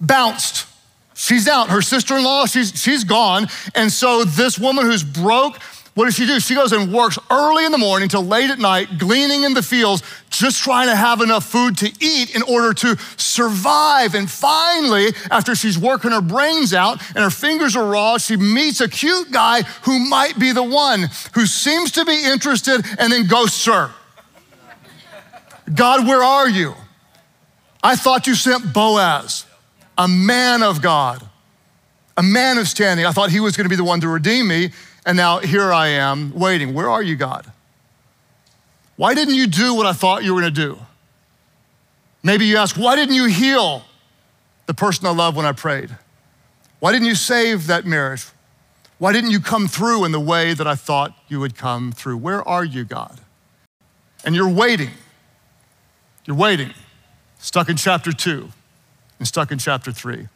bounced. 0.00 0.66
She's 1.12 1.46
out. 1.46 1.68
Her 1.68 1.82
sister 1.82 2.16
in 2.16 2.24
law, 2.24 2.46
she's, 2.46 2.72
she's 2.74 3.04
gone. 3.04 3.48
And 3.74 3.92
so 3.92 4.24
this 4.24 4.58
woman 4.58 4.86
who's 4.86 5.04
broke, 5.04 5.58
what 5.94 6.04
does 6.04 6.14
she 6.14 6.24
do? 6.24 6.38
She 6.38 6.54
goes 6.54 6.72
and 6.72 6.92
works 6.92 7.18
early 7.30 7.64
in 7.64 7.72
the 7.72 7.78
morning 7.78 8.08
till 8.08 8.24
late 8.24 8.48
at 8.48 8.60
night, 8.60 8.98
gleaning 8.98 9.42
in 9.42 9.54
the 9.54 9.62
fields, 9.62 10.02
just 10.30 10.62
trying 10.62 10.86
to 10.86 10.94
have 10.94 11.20
enough 11.20 11.44
food 11.44 11.76
to 11.78 11.92
eat 12.00 12.34
in 12.34 12.42
order 12.42 12.72
to 12.72 12.96
survive. 13.16 14.14
And 14.14 14.30
finally, 14.30 15.08
after 15.30 15.56
she's 15.56 15.76
working 15.76 16.12
her 16.12 16.20
brains 16.20 16.72
out 16.72 17.00
and 17.08 17.18
her 17.18 17.30
fingers 17.30 17.74
are 17.74 17.84
raw, 17.84 18.18
she 18.18 18.36
meets 18.36 18.80
a 18.80 18.88
cute 18.88 19.32
guy 19.32 19.62
who 19.82 19.98
might 19.98 20.38
be 20.38 20.52
the 20.52 20.62
one 20.62 21.10
who 21.34 21.44
seems 21.44 21.90
to 21.92 22.04
be 22.04 22.24
interested 22.24 22.84
and 22.98 23.12
then 23.12 23.26
ghosts 23.26 23.64
her. 23.66 23.90
God, 25.74 26.06
where 26.06 26.22
are 26.22 26.48
you? 26.48 26.74
I 27.82 27.96
thought 27.96 28.26
you 28.26 28.34
sent 28.36 28.72
Boaz, 28.72 29.44
a 29.98 30.06
man 30.06 30.62
of 30.62 30.82
God, 30.82 31.26
a 32.16 32.22
man 32.22 32.58
of 32.58 32.68
standing. 32.68 33.06
I 33.06 33.12
thought 33.12 33.30
he 33.30 33.40
was 33.40 33.56
going 33.56 33.64
to 33.64 33.70
be 33.70 33.76
the 33.76 33.84
one 33.84 34.00
to 34.00 34.08
redeem 34.08 34.46
me. 34.46 34.70
And 35.06 35.16
now 35.16 35.38
here 35.38 35.72
I 35.72 35.88
am 35.88 36.32
waiting. 36.34 36.74
Where 36.74 36.88
are 36.88 37.02
you, 37.02 37.16
God? 37.16 37.50
Why 38.96 39.14
didn't 39.14 39.34
you 39.34 39.46
do 39.46 39.74
what 39.74 39.86
I 39.86 39.92
thought 39.92 40.24
you 40.24 40.34
were 40.34 40.40
going 40.40 40.54
to 40.54 40.60
do? 40.60 40.78
Maybe 42.22 42.44
you 42.44 42.58
ask, 42.58 42.76
why 42.76 42.96
didn't 42.96 43.14
you 43.14 43.26
heal 43.26 43.82
the 44.66 44.74
person 44.74 45.06
I 45.06 45.10
loved 45.10 45.36
when 45.36 45.46
I 45.46 45.52
prayed? 45.52 45.96
Why 46.80 46.92
didn't 46.92 47.08
you 47.08 47.14
save 47.14 47.66
that 47.68 47.86
marriage? 47.86 48.26
Why 48.98 49.12
didn't 49.12 49.30
you 49.30 49.40
come 49.40 49.68
through 49.68 50.04
in 50.04 50.12
the 50.12 50.20
way 50.20 50.52
that 50.52 50.66
I 50.66 50.74
thought 50.74 51.16
you 51.28 51.40
would 51.40 51.56
come 51.56 51.92
through? 51.92 52.18
Where 52.18 52.46
are 52.46 52.64
you, 52.64 52.84
God? 52.84 53.20
And 54.24 54.34
you're 54.34 54.48
waiting. 54.48 54.90
You're 56.26 56.36
waiting, 56.36 56.74
stuck 57.38 57.70
in 57.70 57.76
chapter 57.76 58.12
two 58.12 58.50
and 59.18 59.26
stuck 59.26 59.50
in 59.50 59.58
chapter 59.58 59.90
three. 59.90 60.28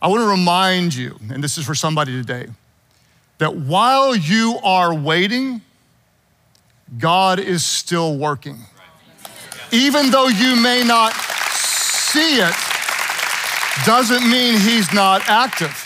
I 0.00 0.08
want 0.08 0.20
to 0.20 0.28
remind 0.28 0.94
you, 0.94 1.18
and 1.30 1.42
this 1.42 1.56
is 1.56 1.64
for 1.64 1.74
somebody 1.74 2.12
today 2.12 2.48
that 3.42 3.56
while 3.56 4.14
you 4.14 4.56
are 4.62 4.94
waiting, 4.94 5.62
God 6.96 7.40
is 7.40 7.64
still 7.64 8.16
working. 8.16 8.56
Even 9.72 10.12
though 10.12 10.28
you 10.28 10.54
may 10.54 10.84
not 10.84 11.12
see 11.12 12.36
it, 12.36 12.54
doesn't 13.84 14.30
mean 14.30 14.60
he's 14.60 14.94
not 14.94 15.28
active. 15.28 15.76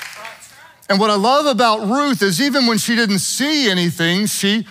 And 0.90 1.00
what 1.00 1.08
I 1.08 1.14
love 1.14 1.46
about 1.46 1.88
Ruth 1.88 2.20
is 2.20 2.42
even 2.42 2.66
when 2.66 2.76
she 2.76 2.94
didn't 2.94 3.20
see 3.20 3.70
anything, 3.70 4.26
she 4.26 4.66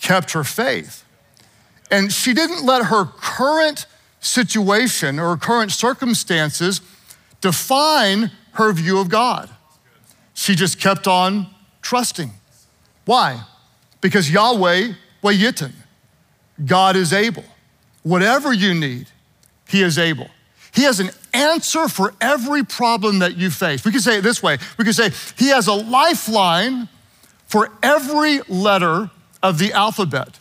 kept 0.00 0.32
her 0.32 0.44
faith. 0.44 1.04
And 1.90 2.10
she 2.10 2.32
didn't 2.32 2.64
let 2.64 2.86
her 2.86 3.04
current 3.04 3.84
situation 4.20 5.18
or 5.18 5.36
current 5.36 5.72
circumstances 5.72 6.80
define 7.42 8.30
her 8.52 8.72
view 8.72 8.98
of 8.98 9.10
God. 9.10 9.50
She 10.32 10.54
just 10.54 10.80
kept 10.80 11.06
on 11.06 11.53
trusting. 11.84 12.32
Why? 13.04 13.40
Because 14.00 14.30
Yahweh, 14.30 14.94
Wayyitin, 15.22 15.72
God 16.64 16.96
is 16.96 17.12
able. 17.12 17.44
Whatever 18.02 18.52
you 18.52 18.74
need, 18.74 19.06
He 19.68 19.82
is 19.82 19.98
able. 19.98 20.28
He 20.72 20.82
has 20.82 20.98
an 20.98 21.10
answer 21.32 21.88
for 21.88 22.14
every 22.20 22.64
problem 22.64 23.20
that 23.20 23.36
you 23.36 23.50
face. 23.50 23.84
We 23.84 23.92
could 23.92 24.02
say 24.02 24.18
it 24.18 24.22
this 24.22 24.42
way 24.42 24.58
we 24.78 24.84
could 24.84 24.96
say, 24.96 25.10
He 25.36 25.48
has 25.48 25.68
a 25.68 25.74
lifeline 25.74 26.88
for 27.46 27.70
every 27.82 28.40
letter 28.48 29.10
of 29.42 29.58
the 29.58 29.72
alphabet. 29.72 30.40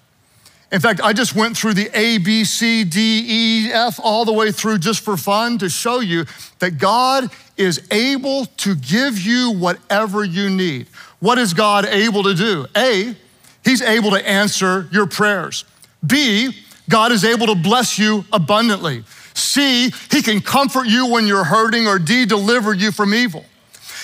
In 0.73 0.79
fact, 0.79 1.01
I 1.01 1.13
just 1.13 1.35
went 1.35 1.55
through 1.55 1.75
the 1.75 1.87
A, 1.93 2.17
B, 2.17 2.43
C, 2.43 2.83
D, 2.83 3.67
E, 3.67 3.71
F, 3.71 3.99
all 4.01 4.25
the 4.25 4.33
way 4.33 4.51
through 4.51 4.79
just 4.79 5.01
for 5.01 5.15
fun 5.15 5.59
to 5.59 5.69
show 5.69 5.99
you 5.99 6.25
that 6.57 6.79
God 6.79 7.29
is 7.57 7.87
able 7.91 8.47
to 8.57 8.73
give 8.73 9.19
you 9.19 9.51
whatever 9.51 10.23
you 10.23 10.49
need. 10.49 10.87
What 11.19 11.37
is 11.37 11.53
God 11.53 11.85
able 11.85 12.23
to 12.23 12.33
do? 12.33 12.65
A, 12.75 13.15
He's 13.63 13.83
able 13.83 14.09
to 14.11 14.27
answer 14.27 14.89
your 14.91 15.05
prayers. 15.05 15.63
B, 16.05 16.49
God 16.89 17.11
is 17.11 17.23
able 17.23 17.45
to 17.47 17.55
bless 17.55 17.99
you 17.99 18.25
abundantly. 18.33 19.03
C, 19.35 19.91
He 20.09 20.23
can 20.23 20.41
comfort 20.41 20.87
you 20.87 21.05
when 21.05 21.27
you're 21.27 21.43
hurting, 21.43 21.87
or 21.87 21.99
D, 21.99 22.25
deliver 22.25 22.73
you 22.73 22.91
from 22.91 23.13
evil. 23.13 23.45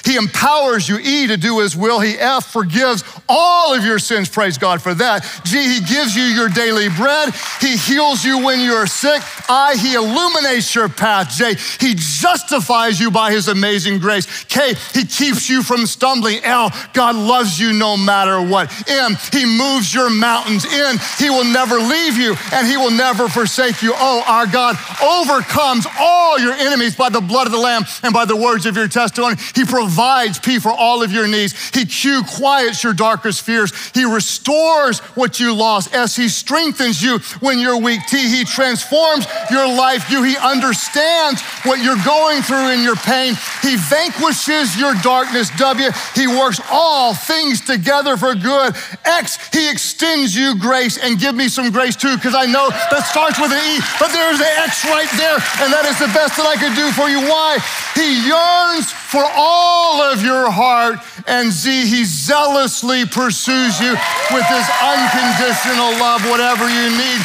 He 0.10 0.16
empowers 0.16 0.90
you, 0.90 0.98
E, 0.98 1.28
to 1.28 1.38
do 1.38 1.60
His 1.60 1.78
will. 1.78 2.00
He, 2.00 2.18
F, 2.18 2.52
forgives 2.52 3.04
all 3.30 3.76
of 3.76 3.86
your 3.86 4.00
sins. 4.00 4.28
Praise 4.28 4.58
God 4.58 4.82
for 4.82 4.96
that. 4.96 5.22
G, 5.46 5.62
He 5.62 5.82
gives 5.82 6.16
you 6.16 6.24
your 6.24 6.50
daily 6.50 6.90
bread. 6.90 7.32
He 7.62 7.78
heals 7.78 8.26
you 8.26 8.44
when 8.44 8.60
you're 8.60 8.88
sick. 8.88 9.22
I, 9.48 9.76
He 9.76 9.94
illuminates 9.94 10.74
your 10.74 10.90
path. 10.90 11.30
J, 11.30 11.54
He 11.80 11.94
justifies 11.94 13.00
you 13.00 13.12
by 13.12 13.32
His 13.32 13.50
amazing 13.50 14.00
grace. 14.00 14.46
K, 14.46 14.74
He 14.96 15.06
keeps 15.06 15.48
you 15.48 15.62
from 15.62 15.86
stumbling. 15.86 16.44
L, 16.44 16.72
God 16.94 17.16
loves 17.16 17.60
you 17.60 17.72
no 17.72 17.96
matter 17.96 18.42
what. 18.42 18.74
M, 18.90 19.16
He 19.32 19.46
moves 19.46 19.94
your 19.94 20.10
mountains. 20.10 20.66
N, 20.66 20.98
He 21.20 21.30
will 21.30 21.46
never 21.46 21.76
leave 21.76 22.18
you 22.18 22.36
and 22.52 22.66
He 22.66 22.78
will 22.78 22.90
never 22.90 23.30
forsake 23.30 23.84
you. 23.84 23.94
Oh, 23.96 24.24
our 24.26 24.48
God 24.48 24.76
overcomes 25.04 25.86
all 26.00 26.40
your 26.40 26.54
enemies 26.54 26.96
by 26.96 27.10
the 27.10 27.22
blood 27.22 27.46
of 27.46 27.54
the 27.54 27.60
Lamb 27.60 27.84
and 28.02 28.12
by 28.12 28.26
the 28.26 28.36
words 28.36 28.66
of 28.66 28.76
your 28.76 28.88
testimony. 28.88 29.36
He 29.54 29.66
provides 29.66 29.99
provides, 30.00 30.40
P, 30.40 30.60
for 30.60 30.72
all 30.72 31.04
of 31.04 31.12
your 31.12 31.28
needs. 31.28 31.52
He, 31.76 31.84
Q, 31.84 32.24
quiets 32.24 32.86
your 32.86 32.94
darkest 32.94 33.42
fears. 33.42 33.76
He 33.92 34.06
restores 34.06 35.00
what 35.20 35.42
you 35.42 35.54
lost. 35.54 35.94
S, 35.94 36.16
He 36.16 36.30
strengthens 36.30 37.04
you 37.04 37.20
when 37.42 37.60
you're 37.60 37.76
weak. 37.76 38.00
T, 38.08 38.16
He 38.16 38.46
transforms 38.46 39.28
your 39.52 39.68
life. 39.68 40.10
U, 40.10 40.24
He 40.24 40.38
understands 40.38 41.42
what 41.68 41.84
you're 41.84 42.00
going 42.06 42.42
through 42.44 42.72
in 42.72 42.82
your 42.82 42.96
pain. 42.96 43.36
He 43.62 43.76
vanquishes 43.76 44.80
your 44.80 44.96
darkness. 45.04 45.52
W, 45.58 45.92
He 46.16 46.28
works 46.28 46.62
all 46.72 47.14
things 47.14 47.60
together 47.60 48.16
for 48.16 48.36
good. 48.36 48.76
X, 49.04 49.36
He 49.52 49.70
extends 49.70 50.34
you 50.34 50.58
grace 50.58 50.98
and 50.98 51.20
give 51.20 51.36
me 51.36 51.50
some 51.50 51.72
grace 51.72 51.98
too, 51.98 52.16
because 52.16 52.36
I 52.36 52.46
know 52.46 52.70
that 52.70 53.04
starts 53.04 53.38
with 53.38 53.52
an 53.52 53.60
E, 53.68 53.84
but 54.00 54.16
there's 54.16 54.40
an 54.40 54.54
X 54.64 54.86
right 54.86 55.12
there, 55.20 55.44
and 55.60 55.74
that 55.76 55.84
is 55.92 56.00
the 56.00 56.08
best 56.16 56.40
that 56.40 56.48
I 56.48 56.56
could 56.56 56.76
do 56.80 56.88
for 56.96 57.12
you. 57.12 57.20
Why? 57.28 57.60
He 58.00 58.24
yearns 58.24 58.96
for 59.12 59.26
all 59.36 60.02
of 60.02 60.22
your 60.24 60.52
heart, 60.52 61.00
and 61.28 61.52
Z, 61.52 61.88
He 61.88 62.06
zealously 62.06 63.06
pursues 63.06 63.80
you 63.82 63.98
with 64.32 64.46
His 64.46 64.68
unconditional 64.82 65.98
love, 65.98 66.22
whatever 66.30 66.70
you 66.70 66.90
need. 66.94 67.22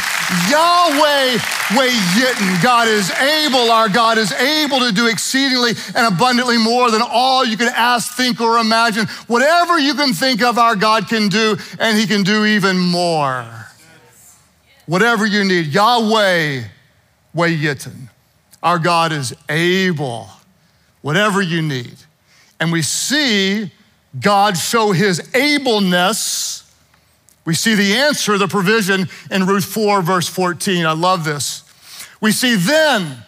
Yahweh 0.49 1.37
Way 1.77 1.89
Wayitten, 1.91 2.63
God 2.63 2.89
is 2.89 3.11
able, 3.11 3.71
our 3.71 3.89
God 3.89 4.19
is 4.19 4.33
able 4.33 4.81
to 4.81 4.93
do 4.93 5.07
exceedingly 5.07 5.73
and 5.95 6.13
abundantly 6.13 6.59
more 6.59 6.91
than 6.91 7.03
all 7.03 7.45
you 7.45 7.57
can 7.57 7.69
ask, 7.69 8.15
think, 8.15 8.41
or 8.41 8.59
imagine. 8.59 9.07
Whatever 9.27 9.79
you 9.79 9.95
can 9.95 10.13
think 10.13 10.43
of, 10.43 10.59
our 10.59 10.77
God 10.77 11.09
can 11.09 11.29
do, 11.29 11.57
and 11.79 11.99
He 11.99 12.07
can 12.07 12.23
do 12.23 12.45
even 12.45 12.79
more. 12.79 13.45
Whatever 14.87 15.27
you 15.27 15.45
need, 15.45 15.67
Yahweh 15.67 16.63
Way 17.35 17.57
Wayitten. 17.57 18.09
Our 18.63 18.79
God 18.79 19.13
is 19.13 19.35
able, 19.49 20.29
whatever 21.05 21.43
you 21.43 21.61
need. 21.61 21.95
And 22.59 22.73
we 22.73 22.81
see 22.81 23.71
God 24.19 24.57
show 24.57 24.93
his 24.93 25.21
ableness. 25.35 26.75
We 27.45 27.53
see 27.53 27.75
the 27.75 27.95
answer, 27.97 28.39
the 28.39 28.49
provision 28.49 29.11
in 29.31 29.45
Ruth 29.45 29.67
4, 29.67 30.01
verse 30.01 30.31
14. 30.31 30.87
I 30.87 30.93
love 30.93 31.25
this. 31.25 31.63
We 32.23 32.33
see 32.33 32.57
then 32.57 33.19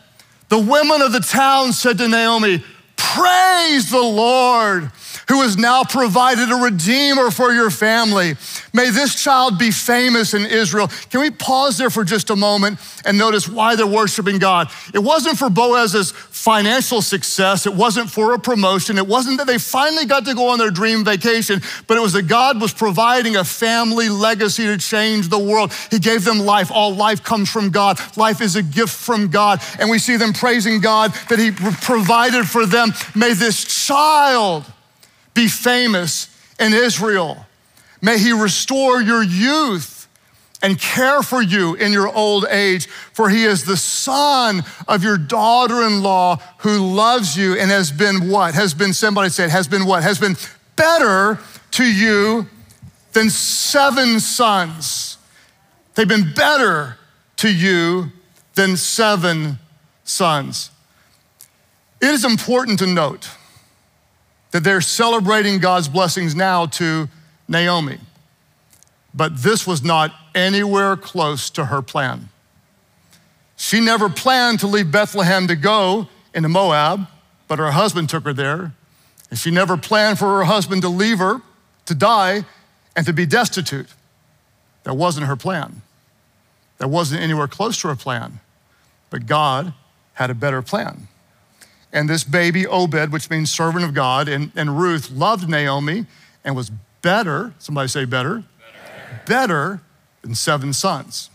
the 0.48 0.58
women 0.58 1.02
of 1.02 1.12
the 1.12 1.20
town 1.20 1.74
said 1.74 1.98
to 1.98 2.08
Naomi, 2.08 2.64
Praise 2.96 3.90
the 3.90 4.00
Lord 4.00 4.90
who 5.28 5.42
has 5.42 5.56
now 5.56 5.82
provided 5.82 6.50
a 6.50 6.54
redeemer 6.54 7.30
for 7.30 7.52
your 7.52 7.70
family. 7.70 8.36
May 8.72 8.90
this 8.90 9.20
child 9.20 9.58
be 9.58 9.70
famous 9.70 10.34
in 10.34 10.46
Israel. 10.46 10.88
Can 11.10 11.20
we 11.20 11.30
pause 11.30 11.78
there 11.78 11.90
for 11.90 12.04
just 12.04 12.30
a 12.30 12.36
moment 12.36 12.78
and 13.04 13.18
notice 13.18 13.48
why 13.48 13.74
they're 13.74 13.86
worshiping 13.86 14.38
God? 14.38 14.68
It 14.94 15.00
wasn't 15.00 15.36
for 15.36 15.50
Boaz's 15.50 16.12
financial 16.12 17.02
success, 17.02 17.66
it 17.66 17.74
wasn't 17.74 18.08
for 18.08 18.34
a 18.34 18.38
promotion, 18.38 18.98
it 18.98 19.06
wasn't 19.06 19.38
that 19.38 19.48
they 19.48 19.58
finally 19.58 20.04
got 20.04 20.24
to 20.26 20.34
go 20.34 20.48
on 20.48 20.58
their 20.58 20.70
dream 20.70 21.04
vacation, 21.04 21.60
but 21.88 21.96
it 21.96 22.00
was 22.00 22.12
that 22.12 22.28
God 22.28 22.60
was 22.60 22.72
providing 22.72 23.34
a 23.36 23.44
family 23.44 24.08
legacy 24.08 24.66
to 24.66 24.78
change 24.78 25.28
the 25.28 25.38
world. 25.38 25.72
He 25.90 25.98
gave 25.98 26.24
them 26.24 26.38
life. 26.38 26.70
All 26.70 26.94
life 26.94 27.24
comes 27.24 27.50
from 27.50 27.70
God, 27.70 27.98
life 28.16 28.40
is 28.40 28.54
a 28.54 28.62
gift 28.62 28.94
from 28.94 29.28
God. 29.28 29.60
And 29.80 29.90
we 29.90 29.98
see 29.98 30.16
them 30.16 30.32
praising 30.32 30.80
God 30.80 31.12
that 31.28 31.38
He 31.38 31.50
provided 31.50 32.46
for 32.46 32.64
them. 32.64 32.92
May 33.14 33.32
this 33.32 33.64
child 33.64 34.64
be 35.36 35.46
famous 35.46 36.28
in 36.58 36.74
Israel. 36.74 37.46
May 38.02 38.18
he 38.18 38.32
restore 38.32 39.00
your 39.00 39.22
youth 39.22 40.08
and 40.62 40.80
care 40.80 41.22
for 41.22 41.42
you 41.42 41.74
in 41.74 41.92
your 41.92 42.12
old 42.12 42.46
age, 42.48 42.86
for 42.86 43.28
he 43.28 43.44
is 43.44 43.64
the 43.64 43.76
son 43.76 44.64
of 44.88 45.04
your 45.04 45.18
daughter 45.18 45.82
in 45.82 46.02
law 46.02 46.38
who 46.58 46.78
loves 46.78 47.36
you 47.36 47.56
and 47.56 47.70
has 47.70 47.92
been 47.92 48.28
what? 48.28 48.54
Has 48.54 48.74
been, 48.74 48.92
somebody 48.92 49.28
said, 49.28 49.50
has 49.50 49.68
been 49.68 49.86
what? 49.86 50.02
Has 50.02 50.18
been 50.18 50.36
better 50.74 51.38
to 51.72 51.84
you 51.84 52.46
than 53.12 53.30
seven 53.30 54.18
sons. 54.18 55.18
They've 55.94 56.08
been 56.08 56.32
better 56.34 56.98
to 57.36 57.54
you 57.54 58.12
than 58.54 58.76
seven 58.76 59.58
sons. 60.04 60.70
It 62.00 62.08
is 62.08 62.24
important 62.24 62.78
to 62.80 62.86
note 62.86 63.30
that 64.50 64.64
they're 64.64 64.80
celebrating 64.80 65.58
God's 65.58 65.88
blessings 65.88 66.34
now 66.34 66.66
to 66.66 67.08
Naomi. 67.48 67.98
But 69.14 69.42
this 69.42 69.66
was 69.66 69.82
not 69.82 70.12
anywhere 70.34 70.96
close 70.96 71.50
to 71.50 71.66
her 71.66 71.82
plan. 71.82 72.28
She 73.56 73.80
never 73.80 74.08
planned 74.08 74.60
to 74.60 74.66
leave 74.66 74.92
Bethlehem 74.92 75.48
to 75.48 75.56
go 75.56 76.08
into 76.34 76.48
Moab, 76.48 77.06
but 77.48 77.58
her 77.58 77.70
husband 77.70 78.10
took 78.10 78.24
her 78.24 78.32
there. 78.32 78.72
And 79.30 79.38
she 79.38 79.50
never 79.50 79.76
planned 79.76 80.18
for 80.18 80.38
her 80.38 80.44
husband 80.44 80.82
to 80.82 80.88
leave 80.88 81.18
her, 81.18 81.40
to 81.86 81.94
die, 81.94 82.44
and 82.94 83.06
to 83.06 83.12
be 83.12 83.26
destitute. 83.26 83.88
That 84.84 84.94
wasn't 84.94 85.26
her 85.26 85.36
plan. 85.36 85.82
That 86.78 86.88
wasn't 86.88 87.22
anywhere 87.22 87.48
close 87.48 87.80
to 87.80 87.88
her 87.88 87.96
plan. 87.96 88.40
But 89.10 89.26
God 89.26 89.72
had 90.14 90.30
a 90.30 90.34
better 90.34 90.62
plan. 90.62 91.08
And 91.96 92.10
this 92.10 92.24
baby, 92.24 92.66
Obed, 92.66 93.10
which 93.10 93.30
means 93.30 93.50
servant 93.50 93.82
of 93.82 93.94
God, 93.94 94.28
and, 94.28 94.52
and 94.54 94.78
Ruth 94.78 95.10
loved 95.10 95.48
Naomi 95.48 96.04
and 96.44 96.54
was 96.54 96.70
better, 97.00 97.54
somebody 97.58 97.88
say 97.88 98.04
better, 98.04 98.44
better, 98.60 99.22
better 99.24 99.80
than 100.20 100.34
seven 100.34 100.74
sons. 100.74 101.30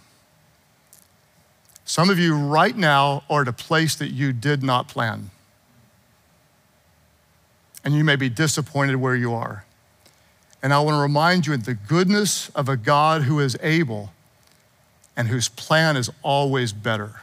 Some 1.84 2.12
of 2.12 2.20
you 2.20 2.38
right 2.38 2.78
now 2.78 3.24
are 3.28 3.42
at 3.42 3.48
a 3.48 3.54
place 3.54 3.96
that 3.96 4.12
you 4.12 4.34
did 4.34 4.62
not 4.62 4.88
plan. 4.88 5.32
And 7.84 7.96
you 7.96 8.04
may 8.04 8.16
be 8.16 8.30
disappointed 8.30 8.98
where 8.98 9.16
you 9.16 9.34
are. 9.34 9.66
And 10.62 10.76
I 10.76 10.80
want 10.82 10.94
to 10.94 11.02
remind 11.02 11.48
you 11.48 11.56
of 11.56 11.66
the 11.66 11.74
goodness 11.74 12.50
of 12.50 12.70
a 12.70 12.78
God 12.78 13.24
who 13.24 13.40
is 13.40 13.58
able 13.64 14.12
and 15.18 15.28
whose 15.28 15.50
plan 15.50 15.98
is 15.98 16.12
always 16.22 16.72
better. 16.72 17.22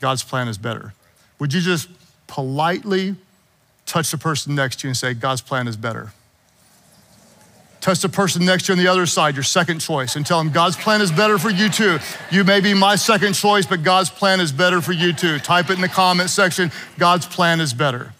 God's 0.00 0.24
plan 0.24 0.48
is 0.48 0.58
better. 0.58 0.92
Would 1.38 1.54
you 1.54 1.60
just 1.60 1.88
politely 2.26 3.16
touch 3.86 4.10
the 4.10 4.18
person 4.18 4.54
next 4.54 4.80
to 4.80 4.86
you 4.86 4.90
and 4.90 4.96
say, 4.96 5.14
God's 5.14 5.40
plan 5.40 5.68
is 5.68 5.76
better. 5.76 6.12
Touch 7.80 8.00
the 8.00 8.08
person 8.08 8.44
next 8.44 8.66
to 8.66 8.72
you 8.72 8.78
on 8.78 8.84
the 8.84 8.90
other 8.90 9.06
side, 9.06 9.36
your 9.36 9.44
second 9.44 9.78
choice, 9.78 10.16
and 10.16 10.26
tell 10.26 10.38
them 10.38 10.50
God's 10.50 10.76
plan 10.76 11.00
is 11.00 11.12
better 11.12 11.38
for 11.38 11.50
you 11.50 11.68
too. 11.68 11.98
You 12.32 12.42
may 12.42 12.60
be 12.60 12.74
my 12.74 12.96
second 12.96 13.34
choice, 13.34 13.64
but 13.64 13.84
God's 13.84 14.10
plan 14.10 14.40
is 14.40 14.50
better 14.50 14.80
for 14.80 14.92
you 14.92 15.12
too. 15.12 15.38
Type 15.38 15.70
it 15.70 15.74
in 15.74 15.80
the 15.80 15.88
comment 15.88 16.30
section. 16.30 16.72
God's 16.98 17.26
plan 17.26 17.60
is 17.60 17.72
better. 17.72 18.12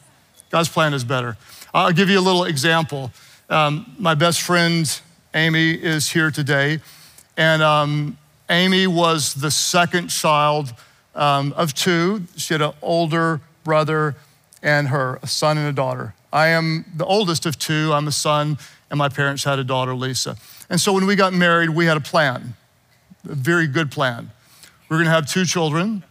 God's 0.50 0.68
plan 0.68 0.94
is 0.94 1.02
better. 1.02 1.36
I'll 1.74 1.92
give 1.92 2.08
you 2.08 2.18
a 2.18 2.22
little 2.22 2.44
example. 2.44 3.10
Um, 3.50 3.92
my 3.98 4.14
best 4.14 4.42
friend, 4.42 5.00
Amy, 5.34 5.72
is 5.72 6.10
here 6.10 6.30
today. 6.30 6.80
And 7.36 7.60
um, 7.60 8.18
Amy 8.48 8.86
was 8.86 9.34
the 9.34 9.50
second 9.50 10.08
child 10.08 10.72
um, 11.16 11.52
of 11.54 11.74
two. 11.74 12.22
She 12.36 12.54
had 12.54 12.62
an 12.62 12.72
older 12.82 13.40
brother 13.66 14.14
and 14.62 14.88
her, 14.88 15.18
a 15.22 15.26
son 15.26 15.58
and 15.58 15.66
a 15.68 15.72
daughter. 15.72 16.14
I 16.32 16.48
am 16.48 16.84
the 16.94 17.04
oldest 17.04 17.44
of 17.46 17.58
two. 17.58 17.92
I'm 17.92 18.06
a 18.06 18.12
son, 18.12 18.58
and 18.90 18.96
my 18.96 19.08
parents 19.08 19.42
had 19.42 19.58
a 19.58 19.64
daughter, 19.64 19.92
Lisa. 19.94 20.36
And 20.70 20.80
so 20.80 20.92
when 20.92 21.04
we 21.04 21.16
got 21.16 21.32
married, 21.32 21.70
we 21.70 21.86
had 21.86 21.96
a 21.96 22.00
plan, 22.00 22.54
a 23.28 23.34
very 23.34 23.66
good 23.66 23.90
plan. 23.90 24.30
We 24.88 24.96
are 24.96 25.00
gonna 25.00 25.10
have 25.10 25.26
two 25.26 25.44
children, 25.44 26.04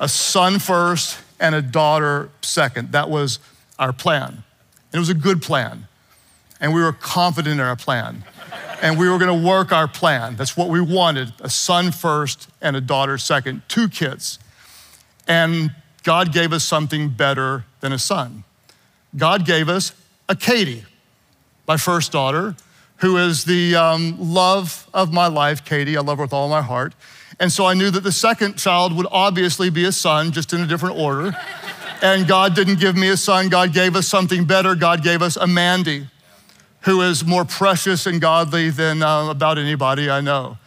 a 0.00 0.08
son 0.08 0.58
first 0.58 1.18
and 1.38 1.54
a 1.54 1.62
daughter 1.62 2.30
second. 2.42 2.90
That 2.92 3.08
was 3.08 3.38
our 3.78 3.92
plan. 3.92 4.28
And 4.30 4.94
it 4.94 4.98
was 4.98 5.08
a 5.08 5.14
good 5.14 5.40
plan. 5.40 5.86
And 6.60 6.74
we 6.74 6.82
were 6.82 6.92
confident 6.92 7.60
in 7.60 7.60
our 7.60 7.76
plan. 7.76 8.24
And 8.82 8.98
we 8.98 9.08
were 9.08 9.18
gonna 9.18 9.46
work 9.46 9.70
our 9.70 9.86
plan. 9.86 10.34
That's 10.34 10.56
what 10.56 10.68
we 10.68 10.80
wanted 10.80 11.32
a 11.40 11.48
son 11.48 11.92
first 11.92 12.48
and 12.60 12.74
a 12.74 12.80
daughter 12.80 13.18
second, 13.18 13.62
two 13.68 13.88
kids. 13.88 14.40
And 15.28 15.72
God 16.02 16.32
gave 16.32 16.52
us 16.52 16.64
something 16.64 17.08
better 17.08 17.64
than 17.80 17.92
a 17.92 17.98
son. 17.98 18.44
God 19.16 19.44
gave 19.44 19.68
us 19.68 19.92
a 20.28 20.34
Katie, 20.34 20.84
my 21.66 21.76
first 21.76 22.12
daughter, 22.12 22.56
who 22.96 23.16
is 23.16 23.44
the 23.44 23.74
um, 23.76 24.16
love 24.18 24.88
of 24.94 25.12
my 25.12 25.26
life, 25.26 25.64
Katie. 25.64 25.96
I 25.96 26.00
love 26.00 26.18
her 26.18 26.24
with 26.24 26.32
all 26.32 26.48
my 26.48 26.62
heart. 26.62 26.94
And 27.40 27.50
so 27.50 27.66
I 27.66 27.74
knew 27.74 27.90
that 27.90 28.04
the 28.04 28.12
second 28.12 28.56
child 28.56 28.96
would 28.96 29.06
obviously 29.10 29.70
be 29.70 29.84
a 29.84 29.92
son, 29.92 30.32
just 30.32 30.52
in 30.52 30.60
a 30.60 30.66
different 30.66 30.96
order. 30.96 31.36
and 32.02 32.26
God 32.26 32.54
didn't 32.54 32.78
give 32.78 32.96
me 32.96 33.08
a 33.08 33.16
son, 33.16 33.48
God 33.48 33.72
gave 33.72 33.96
us 33.96 34.06
something 34.06 34.44
better. 34.44 34.74
God 34.74 35.02
gave 35.02 35.22
us 35.22 35.36
a 35.36 35.46
Mandy, 35.46 36.08
who 36.82 37.00
is 37.02 37.24
more 37.24 37.44
precious 37.44 38.06
and 38.06 38.20
godly 38.20 38.70
than 38.70 39.02
uh, 39.02 39.28
about 39.30 39.58
anybody 39.58 40.08
I 40.10 40.20
know. 40.20 40.58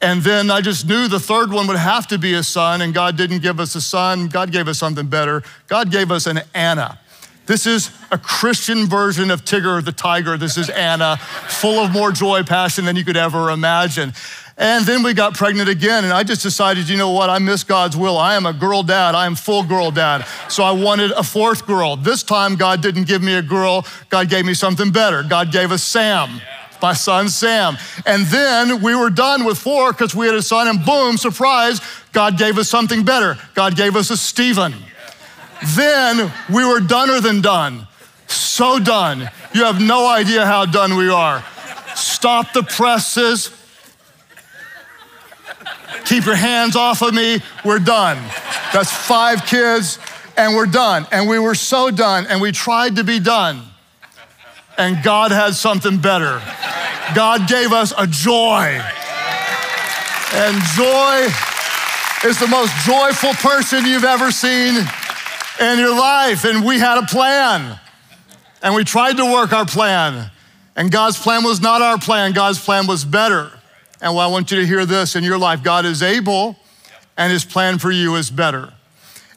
And 0.00 0.22
then 0.22 0.50
I 0.50 0.60
just 0.60 0.86
knew 0.86 1.08
the 1.08 1.20
third 1.20 1.50
one 1.50 1.66
would 1.68 1.76
have 1.76 2.06
to 2.08 2.18
be 2.18 2.34
a 2.34 2.42
son, 2.42 2.82
and 2.82 2.92
God 2.92 3.16
didn't 3.16 3.40
give 3.40 3.58
us 3.58 3.74
a 3.74 3.80
son. 3.80 4.28
God 4.28 4.52
gave 4.52 4.68
us 4.68 4.78
something 4.78 5.06
better. 5.06 5.42
God 5.68 5.90
gave 5.90 6.10
us 6.10 6.26
an 6.26 6.40
Anna. 6.54 6.98
This 7.46 7.66
is 7.66 7.90
a 8.10 8.18
Christian 8.18 8.86
version 8.86 9.30
of 9.30 9.44
Tigger 9.44 9.82
the 9.82 9.92
tiger. 9.92 10.36
This 10.36 10.58
is 10.58 10.68
Anna, 10.68 11.16
full 11.16 11.78
of 11.78 11.92
more 11.92 12.10
joy, 12.10 12.42
passion 12.42 12.84
than 12.84 12.96
you 12.96 13.04
could 13.04 13.16
ever 13.16 13.50
imagine. 13.50 14.12
And 14.58 14.84
then 14.84 15.02
we 15.02 15.14
got 15.14 15.34
pregnant 15.34 15.68
again, 15.68 16.04
and 16.04 16.12
I 16.12 16.24
just 16.24 16.42
decided, 16.42 16.88
you 16.88 16.96
know 16.96 17.10
what? 17.10 17.30
I 17.30 17.38
miss 17.38 17.62
God's 17.62 17.96
will. 17.96 18.16
I 18.16 18.34
am 18.34 18.46
a 18.46 18.52
girl 18.52 18.82
dad. 18.82 19.14
I 19.14 19.26
am 19.26 19.34
full 19.34 19.62
girl 19.62 19.90
dad. 19.90 20.26
So 20.48 20.64
I 20.64 20.72
wanted 20.72 21.12
a 21.12 21.22
fourth 21.22 21.66
girl. 21.66 21.94
This 21.96 22.22
time, 22.22 22.56
God 22.56 22.82
didn't 22.82 23.04
give 23.04 23.22
me 23.22 23.34
a 23.34 23.42
girl, 23.42 23.86
God 24.08 24.28
gave 24.28 24.44
me 24.44 24.54
something 24.54 24.90
better. 24.90 25.22
God 25.22 25.52
gave 25.52 25.72
us 25.72 25.82
Sam. 25.82 26.40
My 26.82 26.92
son 26.92 27.28
Sam. 27.28 27.76
And 28.04 28.26
then 28.26 28.82
we 28.82 28.94
were 28.94 29.10
done 29.10 29.44
with 29.44 29.58
four 29.58 29.92
because 29.92 30.14
we 30.14 30.26
had 30.26 30.34
a 30.34 30.42
son, 30.42 30.68
and 30.68 30.84
boom, 30.84 31.16
surprise, 31.16 31.80
God 32.12 32.38
gave 32.38 32.58
us 32.58 32.68
something 32.68 33.04
better. 33.04 33.36
God 33.54 33.76
gave 33.76 33.96
us 33.96 34.10
a 34.10 34.16
Stephen. 34.16 34.74
Then 35.74 36.32
we 36.52 36.64
were 36.64 36.80
doneer 36.80 37.20
than 37.20 37.40
done. 37.40 37.86
So 38.28 38.78
done. 38.78 39.30
You 39.54 39.64
have 39.64 39.80
no 39.80 40.06
idea 40.08 40.44
how 40.44 40.66
done 40.66 40.96
we 40.96 41.08
are. 41.08 41.44
Stop 41.94 42.52
the 42.52 42.62
presses 42.62 43.50
Keep 46.06 46.24
your 46.24 46.36
hands 46.36 46.76
off 46.76 47.02
of 47.02 47.12
me. 47.12 47.40
We're 47.64 47.80
done. 47.80 48.16
That's 48.72 48.92
five 48.92 49.44
kids, 49.44 49.98
and 50.36 50.54
we're 50.54 50.66
done. 50.66 51.04
And 51.10 51.28
we 51.28 51.40
were 51.40 51.56
so 51.56 51.90
done, 51.90 52.26
and 52.28 52.40
we 52.40 52.52
tried 52.52 52.96
to 52.96 53.04
be 53.04 53.18
done. 53.18 53.62
And 54.78 55.02
God 55.02 55.32
had 55.32 55.54
something 55.54 55.98
better. 55.98 56.40
God 57.14 57.48
gave 57.48 57.72
us 57.72 57.92
a 57.96 58.06
joy. 58.06 58.80
And 60.34 60.62
joy 60.76 61.28
is 62.24 62.38
the 62.40 62.48
most 62.48 62.74
joyful 62.84 63.32
person 63.34 63.84
you've 63.86 64.04
ever 64.04 64.30
seen 64.30 64.76
in 65.60 65.78
your 65.78 65.96
life. 65.96 66.44
And 66.44 66.64
we 66.64 66.78
had 66.78 66.98
a 66.98 67.06
plan. 67.06 67.78
And 68.62 68.74
we 68.74 68.84
tried 68.84 69.16
to 69.18 69.24
work 69.24 69.52
our 69.52 69.66
plan. 69.66 70.30
And 70.76 70.90
God's 70.90 71.18
plan 71.18 71.42
was 71.42 71.60
not 71.60 71.80
our 71.80 71.98
plan, 71.98 72.32
God's 72.32 72.62
plan 72.62 72.86
was 72.86 73.04
better. 73.04 73.50
And 74.00 74.14
well, 74.14 74.28
I 74.28 74.30
want 74.30 74.50
you 74.50 74.60
to 74.60 74.66
hear 74.66 74.84
this 74.84 75.16
in 75.16 75.24
your 75.24 75.38
life 75.38 75.62
God 75.62 75.86
is 75.86 76.02
able, 76.02 76.56
and 77.16 77.32
his 77.32 77.44
plan 77.44 77.78
for 77.78 77.90
you 77.90 78.16
is 78.16 78.30
better. 78.30 78.72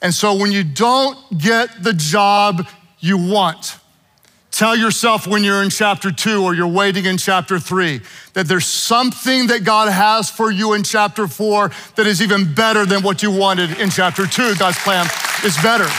And 0.02 0.14
so 0.14 0.36
when 0.36 0.52
you 0.52 0.64
don't 0.64 1.18
get 1.38 1.82
the 1.82 1.94
job 1.94 2.68
you 3.00 3.18
want, 3.18 3.79
tell 4.52 4.76
yourself 4.76 5.28
when 5.28 5.44
you're 5.44 5.64
in 5.64 5.70
chapter 5.70 6.12
two 6.12 6.44
or 6.44 6.54
you're 6.54 6.68
waiting 6.68 7.06
in 7.06 7.18
chapter 7.18 7.60
three 7.60 8.02
that 8.34 8.48
there's 8.48 8.66
something 8.66 9.48
that 9.48 9.64
God 9.64 9.92
has 9.92 10.30
for 10.30 10.52
you 10.52 10.74
in 10.74 10.84
chapter 10.84 11.28
four 11.28 11.72
that 11.96 12.08
is 12.08 12.22
even 12.22 12.54
better 12.54 12.86
than 12.86 13.04
what 13.04 13.24
you 13.24 13.32
wanted 13.32 13.80
in 13.80 13.90
chapter 13.90 14.26
two. 14.26 14.56
God's 14.56 14.80
plan 14.80 15.06
is 15.44 15.56
better. 15.62 15.90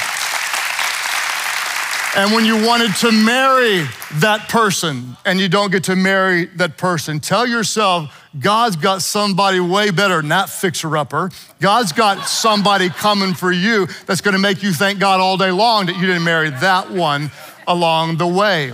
And 2.16 2.32
when 2.32 2.44
you 2.44 2.66
wanted 2.66 2.92
to 2.96 3.12
marry 3.12 3.86
that 4.14 4.48
person 4.48 5.16
and 5.24 5.38
you 5.38 5.48
don't 5.48 5.70
get 5.70 5.84
to 5.84 5.94
marry 5.94 6.46
that 6.56 6.76
person, 6.76 7.20
tell 7.20 7.46
yourself, 7.46 8.28
God's 8.38 8.74
got 8.74 9.02
somebody 9.02 9.60
way 9.60 9.92
better 9.92 10.20
that 10.20 10.48
fixer 10.48 10.96
upper. 10.96 11.30
God's 11.60 11.92
got 11.92 12.26
somebody 12.26 12.88
coming 12.88 13.32
for 13.32 13.52
you 13.52 13.86
that's 14.06 14.20
gonna 14.20 14.38
make 14.38 14.60
you 14.60 14.72
thank 14.72 14.98
God 14.98 15.20
all 15.20 15.36
day 15.36 15.52
long 15.52 15.86
that 15.86 15.96
you 15.96 16.06
didn't 16.06 16.24
marry 16.24 16.50
that 16.50 16.90
one 16.90 17.30
along 17.66 18.16
the 18.16 18.27
way. 18.27 18.73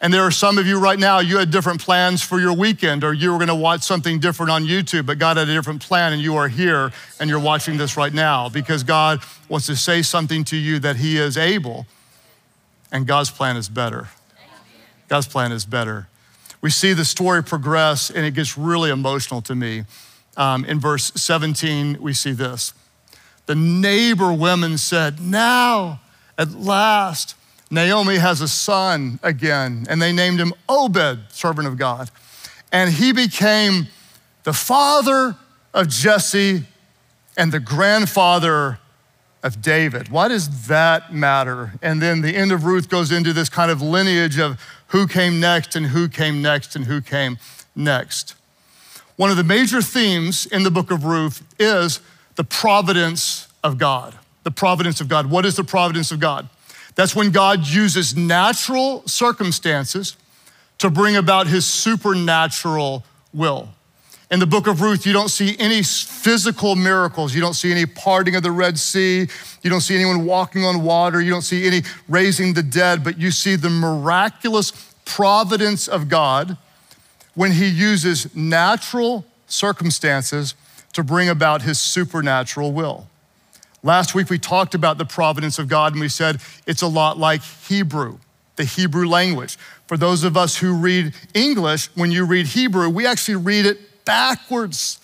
And 0.00 0.12
there 0.12 0.22
are 0.22 0.32
some 0.32 0.58
of 0.58 0.66
you 0.66 0.80
right 0.80 0.98
now, 0.98 1.20
you 1.20 1.38
had 1.38 1.52
different 1.52 1.80
plans 1.80 2.22
for 2.22 2.40
your 2.40 2.52
weekend, 2.52 3.04
or 3.04 3.12
you 3.12 3.32
were 3.32 3.38
gonna 3.38 3.54
watch 3.54 3.82
something 3.82 4.18
different 4.18 4.50
on 4.50 4.64
YouTube, 4.64 5.06
but 5.06 5.18
God 5.18 5.36
had 5.36 5.48
a 5.48 5.54
different 5.54 5.80
plan, 5.80 6.12
and 6.12 6.20
you 6.20 6.36
are 6.36 6.48
here 6.48 6.92
and 7.20 7.30
you're 7.30 7.38
watching 7.38 7.76
this 7.76 7.96
right 7.96 8.12
now 8.12 8.48
because 8.48 8.82
God 8.82 9.20
wants 9.48 9.66
to 9.66 9.76
say 9.76 10.02
something 10.02 10.42
to 10.44 10.56
you 10.56 10.80
that 10.80 10.96
He 10.96 11.18
is 11.18 11.36
able 11.36 11.86
and 12.92 13.06
God's 13.06 13.30
plan 13.30 13.56
is 13.56 13.68
better. 13.68 14.10
God's 15.08 15.26
plan 15.26 15.50
is 15.50 15.64
better. 15.64 16.08
We 16.60 16.70
see 16.70 16.92
the 16.92 17.04
story 17.04 17.42
progress, 17.42 18.10
and 18.10 18.24
it 18.24 18.34
gets 18.34 18.56
really 18.56 18.90
emotional 18.90 19.42
to 19.42 19.54
me. 19.54 19.84
Um, 20.36 20.64
in 20.64 20.78
verse 20.78 21.10
17, 21.16 21.98
we 22.00 22.12
see 22.12 22.32
this. 22.32 22.72
The 23.46 23.54
neighbor 23.54 24.32
women 24.32 24.78
said, 24.78 25.20
Now, 25.20 26.00
at 26.38 26.52
last, 26.52 27.34
Naomi 27.72 28.18
has 28.18 28.42
a 28.42 28.48
son 28.48 29.18
again, 29.22 29.86
and 29.88 30.00
they 30.00 30.12
named 30.12 30.38
him 30.38 30.52
Obed, 30.68 31.32
servant 31.32 31.66
of 31.66 31.78
God. 31.78 32.10
And 32.70 32.92
he 32.92 33.14
became 33.14 33.86
the 34.44 34.52
father 34.52 35.36
of 35.72 35.88
Jesse 35.88 36.64
and 37.34 37.50
the 37.50 37.60
grandfather 37.60 38.78
of 39.42 39.62
David. 39.62 40.10
Why 40.10 40.28
does 40.28 40.66
that 40.66 41.14
matter? 41.14 41.72
And 41.80 42.02
then 42.02 42.20
the 42.20 42.36
end 42.36 42.52
of 42.52 42.64
Ruth 42.66 42.90
goes 42.90 43.10
into 43.10 43.32
this 43.32 43.48
kind 43.48 43.70
of 43.70 43.80
lineage 43.80 44.38
of 44.38 44.60
who 44.88 45.06
came 45.06 45.40
next 45.40 45.74
and 45.74 45.86
who 45.86 46.10
came 46.10 46.42
next 46.42 46.76
and 46.76 46.84
who 46.84 47.00
came 47.00 47.38
next. 47.74 48.34
One 49.16 49.30
of 49.30 49.38
the 49.38 49.44
major 49.44 49.80
themes 49.80 50.44
in 50.44 50.62
the 50.62 50.70
book 50.70 50.90
of 50.90 51.04
Ruth 51.06 51.42
is 51.58 52.00
the 52.36 52.44
providence 52.44 53.48
of 53.64 53.78
God. 53.78 54.14
The 54.42 54.50
providence 54.50 55.00
of 55.00 55.08
God. 55.08 55.30
What 55.30 55.46
is 55.46 55.56
the 55.56 55.64
providence 55.64 56.12
of 56.12 56.20
God? 56.20 56.50
That's 56.94 57.14
when 57.14 57.30
God 57.30 57.66
uses 57.66 58.16
natural 58.16 59.02
circumstances 59.06 60.16
to 60.78 60.90
bring 60.90 61.16
about 61.16 61.46
his 61.46 61.66
supernatural 61.66 63.04
will. 63.32 63.68
In 64.30 64.40
the 64.40 64.46
book 64.46 64.66
of 64.66 64.80
Ruth, 64.80 65.04
you 65.04 65.12
don't 65.12 65.28
see 65.28 65.56
any 65.58 65.82
physical 65.82 66.74
miracles. 66.74 67.34
You 67.34 67.42
don't 67.42 67.54
see 67.54 67.70
any 67.70 67.84
parting 67.84 68.34
of 68.34 68.42
the 68.42 68.50
Red 68.50 68.78
Sea. 68.78 69.28
You 69.62 69.70
don't 69.70 69.82
see 69.82 69.94
anyone 69.94 70.24
walking 70.24 70.64
on 70.64 70.82
water. 70.82 71.20
You 71.20 71.30
don't 71.30 71.42
see 71.42 71.66
any 71.66 71.82
raising 72.08 72.54
the 72.54 72.62
dead, 72.62 73.04
but 73.04 73.18
you 73.18 73.30
see 73.30 73.56
the 73.56 73.68
miraculous 73.68 74.72
providence 75.04 75.86
of 75.86 76.08
God 76.08 76.56
when 77.34 77.52
he 77.52 77.68
uses 77.68 78.34
natural 78.34 79.26
circumstances 79.46 80.54
to 80.94 81.02
bring 81.02 81.28
about 81.28 81.62
his 81.62 81.78
supernatural 81.78 82.72
will. 82.72 83.06
Last 83.82 84.14
week, 84.14 84.30
we 84.30 84.38
talked 84.38 84.74
about 84.74 84.98
the 84.98 85.04
providence 85.04 85.58
of 85.58 85.68
God, 85.68 85.92
and 85.92 86.00
we 86.00 86.08
said 86.08 86.40
it's 86.66 86.82
a 86.82 86.86
lot 86.86 87.18
like 87.18 87.42
Hebrew, 87.42 88.18
the 88.56 88.64
Hebrew 88.64 89.08
language. 89.08 89.56
For 89.88 89.96
those 89.96 90.22
of 90.22 90.36
us 90.36 90.56
who 90.56 90.74
read 90.74 91.14
English, 91.34 91.88
when 91.96 92.12
you 92.12 92.24
read 92.24 92.46
Hebrew, 92.46 92.88
we 92.88 93.06
actually 93.06 93.36
read 93.36 93.66
it 93.66 94.04
backwards. 94.04 95.00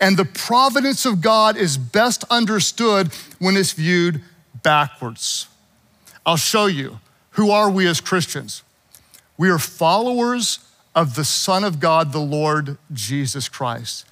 And 0.00 0.16
the 0.16 0.24
providence 0.24 1.06
of 1.06 1.20
God 1.20 1.56
is 1.56 1.78
best 1.78 2.24
understood 2.28 3.12
when 3.38 3.56
it's 3.56 3.72
viewed 3.72 4.20
backwards. 4.62 5.46
I'll 6.24 6.36
show 6.36 6.66
you. 6.66 6.98
Who 7.30 7.50
are 7.50 7.70
we 7.70 7.86
as 7.86 8.00
Christians? 8.00 8.62
We 9.38 9.50
are 9.50 9.58
followers 9.58 10.58
of 10.94 11.14
the 11.14 11.24
Son 11.24 11.62
of 11.62 11.78
God, 11.78 12.12
the 12.12 12.18
Lord 12.18 12.78
Jesus 12.92 13.48
Christ. 13.48 14.04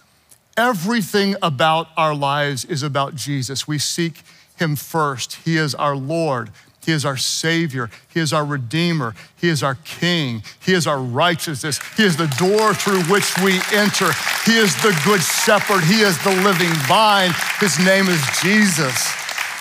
Everything 0.56 1.34
about 1.42 1.88
our 1.96 2.14
lives 2.14 2.64
is 2.64 2.82
about 2.82 3.16
Jesus. 3.16 3.66
We 3.66 3.78
seek 3.78 4.22
him 4.56 4.76
first. 4.76 5.34
He 5.44 5.56
is 5.56 5.74
our 5.74 5.96
Lord. 5.96 6.50
He 6.84 6.92
is 6.92 7.04
our 7.04 7.16
Savior. 7.16 7.90
He 8.12 8.20
is 8.20 8.32
our 8.32 8.44
Redeemer. 8.44 9.14
He 9.36 9.48
is 9.48 9.62
our 9.62 9.76
King. 9.84 10.42
He 10.60 10.74
is 10.74 10.86
our 10.86 11.00
righteousness. 11.00 11.80
He 11.96 12.04
is 12.04 12.16
the 12.16 12.26
door 12.38 12.74
through 12.74 13.02
which 13.04 13.36
we 13.38 13.60
enter. 13.72 14.10
He 14.44 14.56
is 14.56 14.74
the 14.82 14.98
Good 15.04 15.22
Shepherd. 15.22 15.82
He 15.84 16.02
is 16.02 16.22
the 16.22 16.34
living 16.42 16.72
vine. 16.86 17.32
His 17.58 17.78
name 17.78 18.08
is 18.08 18.22
Jesus. 18.42 19.12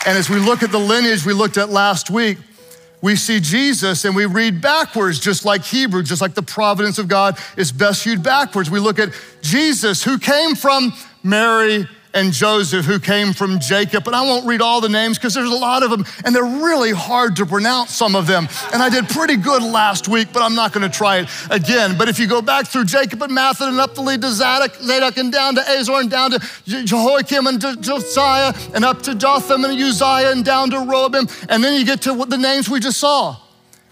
And 0.05 0.17
as 0.17 0.29
we 0.29 0.37
look 0.37 0.63
at 0.63 0.71
the 0.71 0.79
lineage 0.79 1.25
we 1.25 1.33
looked 1.33 1.57
at 1.57 1.69
last 1.69 2.09
week, 2.09 2.37
we 3.03 3.17
see 3.17 3.41
Jesus 3.41 4.05
and 4.05 4.15
we 4.15 4.25
read 4.25 4.61
backwards, 4.61 5.19
just 5.19 5.43
like 5.43 5.61
Hebrew, 5.61 6.03
just 6.03 6.21
like 6.21 6.35
the 6.35 6.41
providence 6.41 6.97
of 6.97 7.09
God 7.09 7.37
is 7.57 7.69
best 7.69 8.05
viewed 8.05 8.23
backwards. 8.23 8.71
We 8.71 8.79
look 8.79 8.97
at 8.97 9.09
Jesus, 9.41 10.01
who 10.01 10.17
came 10.17 10.55
from 10.55 10.93
Mary 11.21 11.85
and 12.13 12.31
Joseph, 12.31 12.85
who 12.85 12.99
came 12.99 13.33
from 13.33 13.59
Jacob. 13.59 14.07
And 14.07 14.15
I 14.15 14.21
won't 14.21 14.45
read 14.45 14.61
all 14.61 14.81
the 14.81 14.89
names 14.89 15.17
because 15.17 15.33
there's 15.33 15.49
a 15.49 15.55
lot 15.55 15.83
of 15.83 15.89
them, 15.89 16.05
and 16.23 16.35
they're 16.35 16.43
really 16.43 16.91
hard 16.91 17.35
to 17.37 17.45
pronounce, 17.45 17.91
some 17.91 18.15
of 18.15 18.27
them. 18.27 18.47
And 18.73 18.81
I 18.81 18.89
did 18.89 19.07
pretty 19.09 19.35
good 19.35 19.63
last 19.63 20.07
week, 20.07 20.29
but 20.31 20.41
I'm 20.41 20.55
not 20.55 20.73
going 20.73 20.89
to 20.89 20.95
try 20.95 21.19
it 21.19 21.29
again. 21.49 21.97
But 21.97 22.09
if 22.09 22.19
you 22.19 22.27
go 22.27 22.41
back 22.41 22.67
through 22.67 22.85
Jacob 22.85 23.21
and 23.23 23.31
Matthan 23.31 23.69
and 23.69 23.79
up 23.79 23.95
to 23.95 24.31
Zadok, 24.31 24.75
Zadok 24.75 25.17
and 25.17 25.31
down 25.31 25.55
to 25.55 25.61
Azor 25.61 25.93
and 25.93 26.09
down 26.09 26.31
to 26.31 26.39
Jehoiakim 26.65 27.47
and 27.47 27.61
to 27.61 27.75
Josiah 27.77 28.53
and 28.73 28.85
up 28.85 29.01
to 29.03 29.15
Jotham 29.15 29.65
and 29.65 29.73
Uzziah 29.73 30.31
and 30.31 30.45
down 30.45 30.69
to 30.71 30.79
Rehoboam, 30.79 31.27
and 31.49 31.63
then 31.63 31.79
you 31.79 31.85
get 31.85 32.01
to 32.03 32.25
the 32.25 32.37
names 32.37 32.69
we 32.69 32.79
just 32.79 32.99
saw. 32.99 33.37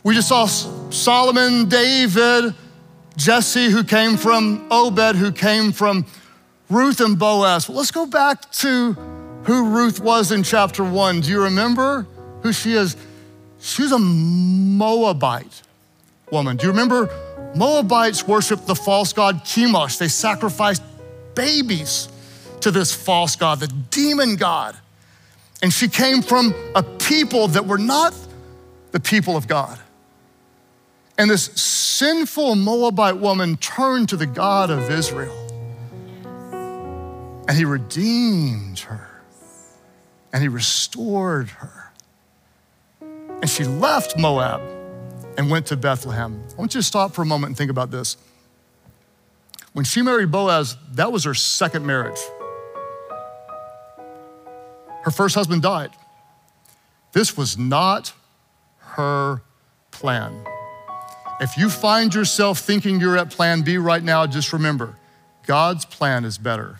We 0.04 0.16
just 0.16 0.30
saw 0.30 0.46
Solomon, 0.46 1.70
David, 1.70 2.56
Jesse, 3.18 3.70
who 3.70 3.84
came 3.84 4.18
from 4.18 4.68
Obed, 4.72 5.16
who 5.16 5.32
came 5.32 5.72
from 5.72 6.06
Ruth 6.72 7.02
and 7.02 7.20
Boaz. 7.20 7.68
Well, 7.68 7.78
let's 7.78 7.92
go 7.92 8.06
back 8.06 8.50
to 8.54 8.94
who 9.44 9.70
Ruth 9.72 10.00
was 10.00 10.32
in 10.32 10.42
chapter 10.42 10.84
one. 10.86 11.20
Do 11.20 11.30
you 11.30 11.44
remember 11.44 12.08
who 12.44 12.54
she 12.54 12.74
is? 12.74 12.96
She's 13.60 13.92
a 13.92 14.00
Moabite 14.00 15.62
woman. 16.32 16.56
Do 16.56 16.66
you 16.66 16.72
remember? 16.72 17.10
Moabites 17.56 18.26
worshiped 18.26 18.68
the 18.68 18.76
false 18.76 19.12
god 19.12 19.44
Chemosh. 19.44 19.98
They 19.98 20.08
sacrificed 20.08 20.82
babies 21.36 22.08
to 22.62 22.72
this 22.72 22.94
false 22.94 23.36
god, 23.36 23.60
the 23.60 23.68
demon 23.68 24.38
god. 24.38 24.78
And 25.62 25.74
she 25.74 25.90
came 25.90 26.22
from 26.22 26.56
a 26.74 26.84
people 26.84 27.50
that 27.50 27.66
were 27.66 27.78
not 27.78 28.16
the 28.94 29.00
people 29.02 29.36
of 29.36 29.46
God. 29.46 29.78
And 31.18 31.30
this 31.30 31.44
sinful 31.44 32.56
Moabite 32.56 33.18
woman 33.18 33.58
turned 33.58 34.08
to 34.10 34.16
the 34.16 34.26
God 34.26 34.70
of 34.70 34.90
Israel 34.90 35.41
And 37.48 37.58
he 37.58 37.66
redeemed 37.66 38.80
her 38.80 39.22
and 40.34 40.42
he 40.42 40.48
restored 40.48 41.50
her. 41.50 41.92
And 43.02 43.50
she 43.50 43.64
left 43.64 44.18
Moab 44.18 44.62
and 45.38 45.50
went 45.50 45.66
to 45.68 45.78
Bethlehem. 45.78 46.42
I 46.52 46.56
want 46.56 46.74
you 46.74 46.80
to 46.80 46.86
stop 46.86 47.14
for 47.14 47.24
a 47.24 47.26
moment 47.26 47.50
and 47.50 47.58
think 47.58 47.72
about 47.72 47.92
this. 47.92 48.18
When 49.74 49.86
she 49.86 50.02
married 50.02 50.32
Boaz, 50.32 50.78
that 50.94 51.12
was 51.12 51.24
her 51.24 51.34
second 51.34 51.86
marriage. 51.86 52.20
Her 55.04 55.12
first 55.12 55.34
husband 55.34 55.62
died. 55.62 55.92
This 57.14 57.36
was 57.36 57.58
not 57.58 58.14
her 58.80 59.42
plan. 59.92 60.46
If 61.40 61.58
you 61.58 61.70
find 61.70 62.14
yourself 62.14 62.60
thinking 62.60 63.00
you're 63.00 63.18
at 63.18 63.32
plan 63.32 63.64
B 63.64 63.78
right 63.78 64.04
now, 64.04 64.28
just 64.28 64.54
remember 64.54 64.96
God's 65.48 65.86
plan 65.86 66.24
is 66.24 66.38
better. 66.38 66.80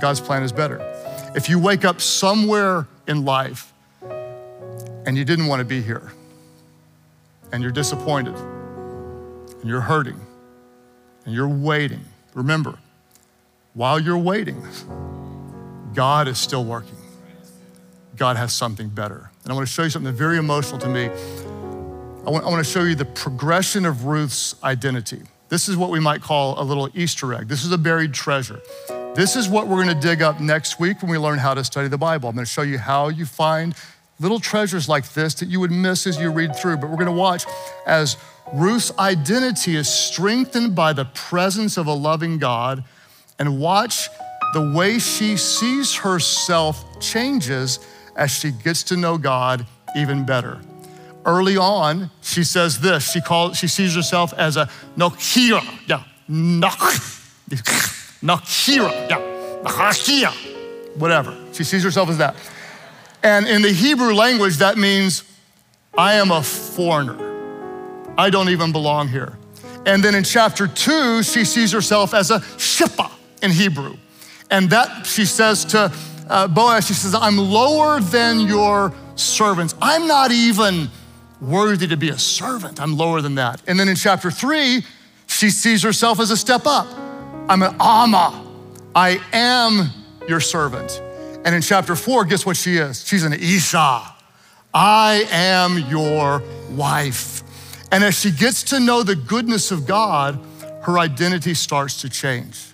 God's 0.00 0.20
plan 0.20 0.42
is 0.42 0.52
better. 0.52 0.80
If 1.36 1.48
you 1.48 1.58
wake 1.58 1.84
up 1.84 2.00
somewhere 2.00 2.86
in 3.06 3.24
life 3.24 3.72
and 4.02 5.16
you 5.16 5.24
didn't 5.24 5.46
want 5.46 5.60
to 5.60 5.64
be 5.64 5.80
here, 5.80 6.12
and 7.52 7.62
you're 7.62 7.72
disappointed, 7.72 8.34
and 8.34 9.64
you're 9.64 9.80
hurting, 9.80 10.18
and 11.24 11.34
you're 11.34 11.48
waiting, 11.48 12.00
remember, 12.34 12.78
while 13.74 14.00
you're 14.00 14.18
waiting, 14.18 14.62
God 15.94 16.28
is 16.28 16.38
still 16.38 16.64
working. 16.64 16.96
God 18.16 18.36
has 18.36 18.52
something 18.52 18.88
better. 18.88 19.30
And 19.44 19.52
I 19.52 19.54
want 19.54 19.66
to 19.66 19.72
show 19.72 19.82
you 19.82 19.90
something 19.90 20.14
very 20.14 20.36
emotional 20.38 20.78
to 20.80 20.88
me. 20.88 21.06
I 21.06 22.30
want, 22.30 22.44
I 22.44 22.48
want 22.48 22.64
to 22.64 22.70
show 22.70 22.82
you 22.82 22.94
the 22.94 23.04
progression 23.04 23.86
of 23.86 24.04
Ruth's 24.04 24.54
identity. 24.62 25.22
This 25.48 25.68
is 25.68 25.76
what 25.76 25.90
we 25.90 26.00
might 26.00 26.20
call 26.20 26.60
a 26.60 26.62
little 26.62 26.88
Easter 26.94 27.34
egg. 27.34 27.48
This 27.48 27.64
is 27.64 27.72
a 27.72 27.78
buried 27.78 28.12
treasure. 28.12 28.60
This 29.14 29.34
is 29.34 29.48
what 29.48 29.66
we're 29.66 29.82
going 29.82 29.94
to 29.94 30.00
dig 30.00 30.22
up 30.22 30.38
next 30.38 30.78
week 30.78 31.02
when 31.02 31.10
we 31.10 31.18
learn 31.18 31.38
how 31.38 31.52
to 31.52 31.64
study 31.64 31.88
the 31.88 31.98
Bible. 31.98 32.28
I'm 32.28 32.36
going 32.36 32.46
to 32.46 32.50
show 32.50 32.62
you 32.62 32.78
how 32.78 33.08
you 33.08 33.26
find 33.26 33.74
little 34.20 34.38
treasures 34.38 34.88
like 34.88 35.12
this 35.14 35.34
that 35.34 35.48
you 35.48 35.58
would 35.58 35.72
miss 35.72 36.06
as 36.06 36.16
you 36.16 36.30
read 36.30 36.54
through. 36.54 36.76
But 36.76 36.90
we're 36.90 36.96
going 36.96 37.06
to 37.06 37.12
watch 37.12 37.44
as 37.86 38.16
Ruth's 38.52 38.96
identity 38.98 39.74
is 39.74 39.88
strengthened 39.88 40.76
by 40.76 40.92
the 40.92 41.06
presence 41.06 41.76
of 41.76 41.88
a 41.88 41.92
loving 41.92 42.38
God 42.38 42.84
and 43.40 43.58
watch 43.58 44.08
the 44.54 44.72
way 44.76 45.00
she 45.00 45.36
sees 45.36 45.92
herself 45.92 46.84
changes 47.00 47.80
as 48.14 48.30
she 48.30 48.52
gets 48.52 48.84
to 48.84 48.96
know 48.96 49.18
God 49.18 49.66
even 49.96 50.24
better. 50.24 50.60
Early 51.26 51.56
on, 51.56 52.10
she 52.22 52.44
says 52.44 52.80
this. 52.80 53.10
She 53.10 53.20
calls, 53.20 53.58
she 53.58 53.66
sees 53.66 53.92
herself 53.94 54.32
as 54.34 54.56
a 54.56 54.70
Nokia. 54.96 55.62
Yeah. 55.88 56.04
Nakira, 58.22 59.08
yeah, 59.08 59.62
Nakia, 59.62 60.32
whatever. 60.96 61.36
She 61.52 61.64
sees 61.64 61.82
herself 61.82 62.08
as 62.08 62.18
that. 62.18 62.36
And 63.22 63.46
in 63.46 63.62
the 63.62 63.72
Hebrew 63.72 64.14
language, 64.14 64.58
that 64.58 64.78
means 64.78 65.24
I 65.96 66.14
am 66.14 66.30
a 66.30 66.42
foreigner. 66.42 67.18
I 68.16 68.30
don't 68.30 68.48
even 68.50 68.72
belong 68.72 69.08
here. 69.08 69.36
And 69.86 70.04
then 70.04 70.14
in 70.14 70.24
chapter 70.24 70.66
two, 70.66 71.22
she 71.22 71.44
sees 71.44 71.72
herself 71.72 72.12
as 72.12 72.30
a 72.30 72.40
shippa 72.40 73.10
in 73.42 73.50
Hebrew. 73.50 73.96
And 74.50 74.68
that 74.70 75.06
she 75.06 75.24
says 75.24 75.64
to 75.66 75.92
uh, 76.28 76.48
Boaz, 76.48 76.86
she 76.86 76.94
says, 76.94 77.14
I'm 77.14 77.38
lower 77.38 78.00
than 78.00 78.40
your 78.40 78.92
servants. 79.16 79.74
I'm 79.80 80.06
not 80.06 80.32
even 80.32 80.90
worthy 81.40 81.86
to 81.88 81.96
be 81.96 82.10
a 82.10 82.18
servant. 82.18 82.80
I'm 82.80 82.96
lower 82.96 83.20
than 83.20 83.36
that. 83.36 83.62
And 83.66 83.80
then 83.80 83.88
in 83.88 83.96
chapter 83.96 84.30
three, 84.30 84.84
she 85.26 85.50
sees 85.50 85.82
herself 85.82 86.20
as 86.20 86.30
a 86.30 86.36
step 86.36 86.66
up. 86.66 86.86
I'm 87.48 87.62
an 87.62 87.74
ama. 87.80 88.46
I 88.94 89.20
am 89.32 89.90
your 90.28 90.40
servant. 90.40 91.00
And 91.44 91.54
in 91.54 91.62
chapter 91.62 91.96
four, 91.96 92.24
guess 92.24 92.44
what 92.44 92.56
she 92.56 92.76
is? 92.76 93.06
She's 93.06 93.24
an 93.24 93.32
Isha. 93.32 94.14
I 94.72 95.26
am 95.30 95.78
your 95.90 96.42
wife. 96.70 97.42
And 97.90 98.04
as 98.04 98.18
she 98.18 98.30
gets 98.30 98.62
to 98.64 98.80
know 98.80 99.02
the 99.02 99.16
goodness 99.16 99.70
of 99.70 99.86
God, 99.86 100.38
her 100.82 100.98
identity 100.98 101.54
starts 101.54 102.00
to 102.02 102.08
change. 102.08 102.66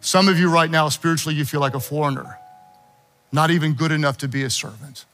Some 0.00 0.28
of 0.28 0.38
you 0.38 0.50
right 0.50 0.70
now, 0.70 0.88
spiritually, 0.88 1.36
you 1.36 1.44
feel 1.44 1.60
like 1.60 1.74
a 1.74 1.80
foreigner, 1.80 2.38
not 3.32 3.50
even 3.50 3.74
good 3.74 3.90
enough 3.90 4.18
to 4.18 4.28
be 4.28 4.44
a 4.44 4.50
servant, 4.50 5.04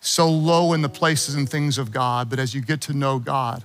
so 0.00 0.28
low 0.30 0.74
in 0.74 0.82
the 0.82 0.90
places 0.90 1.34
and 1.34 1.48
things 1.48 1.78
of 1.78 1.90
God. 1.90 2.28
But 2.28 2.38
as 2.38 2.54
you 2.54 2.60
get 2.60 2.82
to 2.82 2.92
know 2.92 3.18
God, 3.18 3.64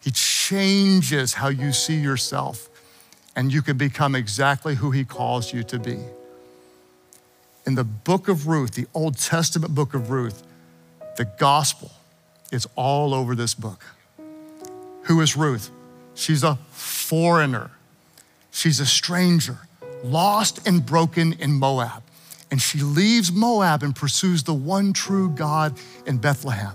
He 0.00 0.10
changes 0.10 1.34
how 1.34 1.48
you 1.48 1.72
see 1.72 1.96
yourself 1.96 2.68
and 3.34 3.52
you 3.52 3.62
can 3.62 3.76
become 3.76 4.14
exactly 4.14 4.74
who 4.74 4.90
He 4.90 5.04
calls 5.04 5.52
you 5.52 5.62
to 5.64 5.78
be. 5.78 5.98
In 7.64 7.74
the 7.74 7.84
book 7.84 8.28
of 8.28 8.46
Ruth, 8.46 8.72
the 8.72 8.86
Old 8.92 9.18
Testament 9.18 9.74
book 9.74 9.94
of 9.94 10.10
Ruth, 10.10 10.42
the 11.16 11.24
gospel 11.24 11.90
is 12.50 12.66
all 12.76 13.14
over 13.14 13.34
this 13.34 13.54
book. 13.54 13.84
Who 15.04 15.20
is 15.20 15.36
Ruth? 15.36 15.70
She's 16.14 16.42
a 16.42 16.58
foreigner, 16.70 17.70
she's 18.50 18.80
a 18.80 18.86
stranger, 18.86 19.58
lost 20.04 20.66
and 20.66 20.84
broken 20.84 21.32
in 21.34 21.52
Moab. 21.52 22.02
And 22.50 22.60
she 22.60 22.80
leaves 22.80 23.32
Moab 23.32 23.82
and 23.82 23.96
pursues 23.96 24.42
the 24.42 24.52
one 24.52 24.92
true 24.92 25.30
God 25.30 25.78
in 26.04 26.18
Bethlehem. 26.18 26.74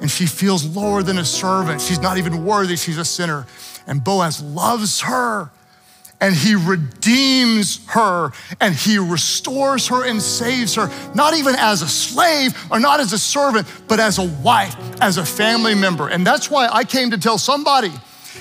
And 0.00 0.08
she 0.08 0.26
feels 0.26 0.64
lower 0.64 1.02
than 1.02 1.18
a 1.18 1.24
servant. 1.24 1.80
She's 1.80 1.98
not 1.98 2.18
even 2.18 2.44
worthy, 2.44 2.76
she's 2.76 2.98
a 2.98 3.04
sinner. 3.04 3.44
And 3.88 4.04
Boaz 4.04 4.40
loves 4.40 5.00
her 5.00 5.50
and 6.20 6.34
he 6.34 6.54
redeems 6.56 7.84
her 7.88 8.32
and 8.60 8.74
he 8.74 8.98
restores 8.98 9.86
her 9.88 10.04
and 10.04 10.20
saves 10.20 10.74
her, 10.74 10.90
not 11.14 11.34
even 11.34 11.54
as 11.56 11.82
a 11.82 11.88
slave 11.88 12.56
or 12.70 12.80
not 12.80 13.00
as 13.00 13.12
a 13.12 13.18
servant, 13.18 13.66
but 13.86 14.00
as 14.00 14.18
a 14.18 14.24
wife, 14.42 14.76
as 15.00 15.16
a 15.16 15.24
family 15.24 15.74
member. 15.74 16.08
And 16.08 16.26
that's 16.26 16.50
why 16.50 16.68
I 16.68 16.84
came 16.84 17.10
to 17.12 17.18
tell 17.18 17.38
somebody 17.38 17.92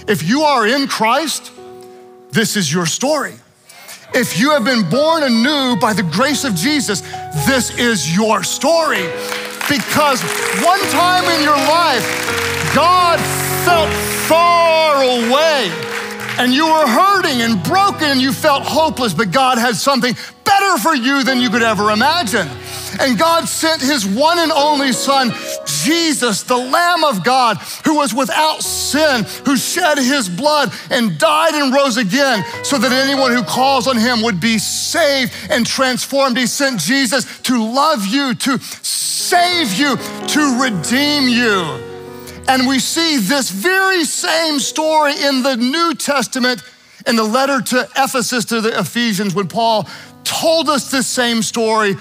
if 0.08 0.24
you 0.24 0.42
are 0.42 0.66
in 0.68 0.88
Christ, 0.88 1.52
this 2.32 2.56
is 2.56 2.72
your 2.72 2.86
story. 2.86 3.34
If 4.14 4.40
you 4.40 4.52
have 4.52 4.64
been 4.64 4.90
born 4.90 5.24
anew 5.24 5.80
by 5.80 5.94
the 5.94 6.04
grace 6.04 6.46
of 6.46 6.56
Jesus, 6.56 7.02
this 7.46 7.78
is 7.78 8.16
your 8.16 8.44
story. 8.44 9.06
Because 9.70 10.22
one 10.64 10.80
time 10.92 11.26
in 11.26 11.44
your 11.44 11.58
life, 11.58 12.74
God 12.74 13.20
felt 13.66 13.90
far 14.28 15.04
away 15.04 15.97
and 16.38 16.54
you 16.54 16.66
were 16.66 16.88
hurting 16.88 17.42
and 17.42 17.62
broken 17.64 18.10
and 18.10 18.22
you 18.22 18.32
felt 18.32 18.64
hopeless, 18.64 19.14
but 19.14 19.32
God 19.32 19.58
had 19.58 19.76
something 19.76 20.16
better 20.44 20.78
for 20.78 20.96
you 20.96 21.24
than 21.24 21.40
you 21.40 21.50
could 21.50 21.64
ever 21.64 21.92
imagine. 21.92 22.48
And 23.00 23.18
God 23.18 23.48
sent 23.48 23.82
his 23.82 24.06
one 24.06 24.40
and 24.40 24.52
only 24.52 24.92
son, 24.92 25.32
Jesus, 25.66 26.44
the 26.44 26.58
Lamb 26.58 27.04
of 27.04 27.24
God, 27.24 27.58
who 27.86 27.96
was 27.96 28.14
without 28.14 28.64
sin, 28.64 29.26
who 29.46 29.58
shed 29.58 29.98
his 29.98 30.30
blood 30.30 30.72
and 30.90 31.18
died 31.18 31.54
and 31.54 31.74
rose 31.74 31.98
again 31.98 32.44
so 32.64 32.78
that 32.78 32.92
anyone 32.92 33.32
who 33.32 33.44
calls 33.44 33.88
on 33.88 33.98
him 33.98 34.22
would 34.24 34.40
be 34.40 34.58
saved 34.58 35.34
and 35.50 35.66
transformed. 35.66 36.38
He 36.38 36.48
sent 36.48 36.80
Jesus 36.80 37.40
to 37.42 37.64
love 37.64 38.06
you, 38.06 38.34
to 38.34 38.58
save 38.60 39.74
you, 39.74 39.98
to 39.98 40.60
redeem 40.62 41.28
you. 41.28 41.97
And 42.48 42.68
we 42.68 42.80
see 42.80 43.18
this 43.18 43.50
very 43.50 44.06
same 44.06 44.60
story 44.60 45.14
in 45.22 45.44
the 45.44 45.56
New 45.56 45.94
Testament 45.96 46.64
in 47.06 47.16
the 47.16 47.24
letter 47.24 47.62
to 47.62 47.88
Ephesus 47.98 48.46
to 48.46 48.62
the 48.62 48.80
Ephesians 48.80 49.36
when 49.36 49.48
Paul 49.48 49.88
told 50.24 50.70
us 50.70 50.92
this 50.92 51.08
same 51.08 51.42
story 51.42 51.96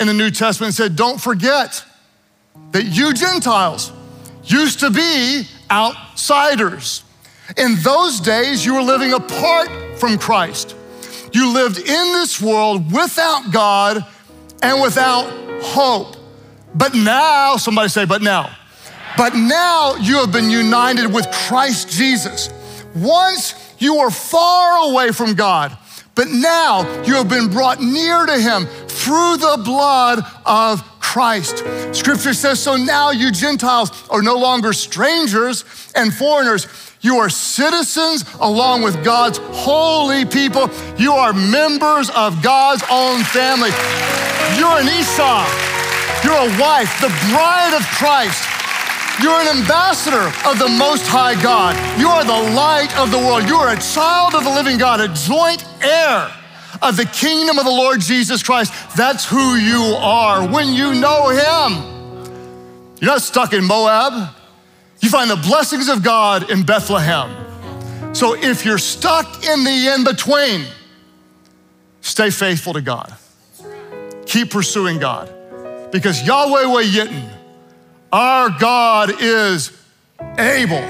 in 0.00 0.06
the 0.06 0.12
New 0.12 0.30
Testament 0.30 0.68
and 0.68 0.74
said, 0.74 0.96
Don't 0.96 1.20
forget 1.20 1.84
that 2.72 2.84
you 2.84 3.12
Gentiles 3.12 3.92
used 4.44 4.80
to 4.80 4.90
be 4.90 5.44
outsiders. 5.70 7.04
In 7.56 7.76
those 7.82 8.20
days, 8.20 8.64
you 8.64 8.74
were 8.74 8.82
living 8.82 9.12
apart 9.12 9.68
from 9.98 10.18
Christ. 10.18 10.76
You 11.32 11.52
lived 11.52 11.78
in 11.78 11.84
this 11.84 12.40
world 12.40 12.92
without 12.92 13.52
God 13.52 14.04
and 14.62 14.82
without 14.82 15.26
hope. 15.62 16.16
But 16.74 16.94
now, 16.94 17.56
somebody 17.56 17.88
say, 17.88 18.04
but 18.04 18.22
now. 18.22 18.50
But 19.16 19.34
now 19.34 19.96
you 19.96 20.16
have 20.16 20.32
been 20.32 20.50
united 20.50 21.12
with 21.12 21.30
Christ 21.30 21.90
Jesus. 21.90 22.50
Once 22.94 23.54
you 23.78 23.98
were 23.98 24.10
far 24.10 24.90
away 24.90 25.12
from 25.12 25.34
God, 25.34 25.76
but 26.14 26.28
now 26.28 26.82
you 27.04 27.14
have 27.14 27.28
been 27.28 27.48
brought 27.48 27.80
near 27.80 28.26
to 28.26 28.38
Him 28.38 28.66
through 28.86 29.38
the 29.38 29.60
blood 29.64 30.20
of 30.44 30.82
Christ. 31.00 31.58
Scripture 31.92 32.34
says, 32.34 32.60
So 32.60 32.76
now 32.76 33.10
you 33.10 33.32
Gentiles 33.32 33.90
are 34.08 34.22
no 34.22 34.36
longer 34.36 34.72
strangers 34.72 35.64
and 35.94 36.12
foreigners. 36.12 36.66
You 37.00 37.16
are 37.18 37.28
citizens 37.28 38.24
along 38.40 38.82
with 38.82 39.02
God's 39.04 39.38
holy 39.42 40.24
people. 40.24 40.70
You 40.96 41.12
are 41.12 41.32
members 41.32 42.10
of 42.10 42.42
God's 42.42 42.84
own 42.90 43.24
family. 43.24 43.70
You're 44.56 44.78
an 44.78 44.88
Isha. 44.88 45.72
You're 46.22 46.38
a 46.38 46.60
wife, 46.60 47.00
the 47.00 47.08
bride 47.30 47.74
of 47.74 47.82
Christ. 47.98 48.51
You're 49.22 49.40
an 49.40 49.56
ambassador 49.56 50.26
of 50.48 50.58
the 50.58 50.68
Most 50.68 51.06
High 51.06 51.40
God. 51.40 51.76
You 51.98 52.08
are 52.08 52.24
the 52.24 52.54
light 52.54 52.92
of 52.98 53.12
the 53.12 53.18
world. 53.18 53.44
You 53.44 53.54
are 53.54 53.72
a 53.72 53.80
child 53.80 54.34
of 54.34 54.42
the 54.42 54.50
living 54.50 54.78
God, 54.78 55.00
a 55.00 55.06
joint 55.14 55.64
heir 55.80 56.28
of 56.82 56.96
the 56.96 57.04
kingdom 57.04 57.56
of 57.56 57.64
the 57.64 57.70
Lord 57.70 58.00
Jesus 58.00 58.42
Christ. 58.42 58.72
That's 58.96 59.24
who 59.24 59.54
you 59.54 59.94
are 59.96 60.46
when 60.48 60.74
you 60.74 60.94
know 60.94 61.28
Him. 61.28 61.92
You're 63.00 63.12
not 63.12 63.22
stuck 63.22 63.52
in 63.52 63.64
Moab. 63.64 64.34
You 65.00 65.08
find 65.08 65.30
the 65.30 65.36
blessings 65.36 65.88
of 65.88 66.02
God 66.02 66.50
in 66.50 66.64
Bethlehem. 66.64 67.30
So 68.14 68.34
if 68.34 68.64
you're 68.64 68.78
stuck 68.78 69.44
in 69.44 69.62
the 69.62 69.94
in 69.94 70.04
between, 70.04 70.66
stay 72.00 72.30
faithful 72.30 72.72
to 72.72 72.80
God. 72.80 73.14
Keep 74.26 74.50
pursuing 74.50 74.98
God. 74.98 75.32
Because 75.92 76.22
Yahweh 76.26 76.82
Yitten, 76.82 77.28
our 78.12 78.50
God 78.50 79.14
is 79.20 79.72
able 80.38 80.82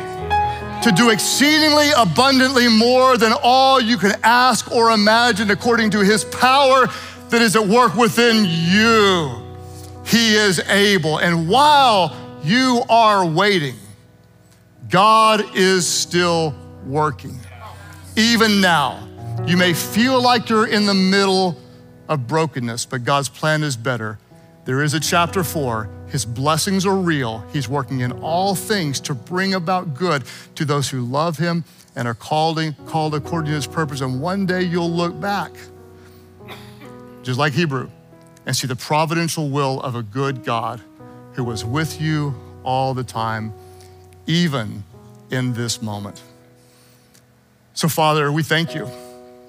to 0.82 0.92
do 0.96 1.10
exceedingly 1.10 1.90
abundantly 1.96 2.66
more 2.66 3.16
than 3.16 3.32
all 3.42 3.80
you 3.80 3.96
can 3.96 4.12
ask 4.24 4.70
or 4.72 4.90
imagine 4.90 5.50
according 5.50 5.90
to 5.90 6.00
his 6.00 6.24
power 6.24 6.88
that 7.28 7.40
is 7.40 7.54
at 7.54 7.66
work 7.66 7.94
within 7.94 8.44
you. 8.44 9.42
He 10.04 10.34
is 10.34 10.58
able. 10.68 11.18
And 11.18 11.48
while 11.48 12.16
you 12.42 12.82
are 12.90 13.24
waiting, 13.24 13.76
God 14.90 15.56
is 15.56 15.86
still 15.86 16.54
working. 16.84 17.38
Even 18.16 18.60
now, 18.60 19.08
you 19.46 19.56
may 19.56 19.72
feel 19.72 20.20
like 20.20 20.48
you're 20.48 20.66
in 20.66 20.86
the 20.86 20.94
middle 20.94 21.56
of 22.08 22.26
brokenness, 22.26 22.86
but 22.86 23.04
God's 23.04 23.28
plan 23.28 23.62
is 23.62 23.76
better. 23.76 24.18
There 24.64 24.82
is 24.82 24.94
a 24.94 25.00
chapter 25.00 25.44
four. 25.44 25.88
His 26.12 26.26
blessings 26.26 26.84
are 26.84 26.94
real. 26.94 27.42
He's 27.54 27.70
working 27.70 28.00
in 28.00 28.12
all 28.20 28.54
things 28.54 29.00
to 29.00 29.14
bring 29.14 29.54
about 29.54 29.94
good 29.94 30.24
to 30.56 30.66
those 30.66 30.90
who 30.90 31.00
love 31.00 31.38
him 31.38 31.64
and 31.96 32.06
are 32.06 32.14
called, 32.14 32.60
called 32.84 33.14
according 33.14 33.48
to 33.48 33.54
his 33.54 33.66
purpose. 33.66 34.02
And 34.02 34.20
one 34.20 34.44
day 34.44 34.60
you'll 34.60 34.90
look 34.90 35.18
back, 35.18 35.52
just 37.22 37.38
like 37.38 37.54
Hebrew, 37.54 37.88
and 38.44 38.54
see 38.54 38.66
the 38.66 38.76
providential 38.76 39.48
will 39.48 39.80
of 39.80 39.94
a 39.94 40.02
good 40.02 40.44
God 40.44 40.82
who 41.32 41.44
was 41.44 41.64
with 41.64 41.98
you 41.98 42.34
all 42.62 42.92
the 42.92 43.04
time, 43.04 43.54
even 44.26 44.84
in 45.30 45.54
this 45.54 45.80
moment. 45.80 46.22
So, 47.72 47.88
Father, 47.88 48.30
we 48.30 48.42
thank 48.42 48.74
you. 48.74 48.86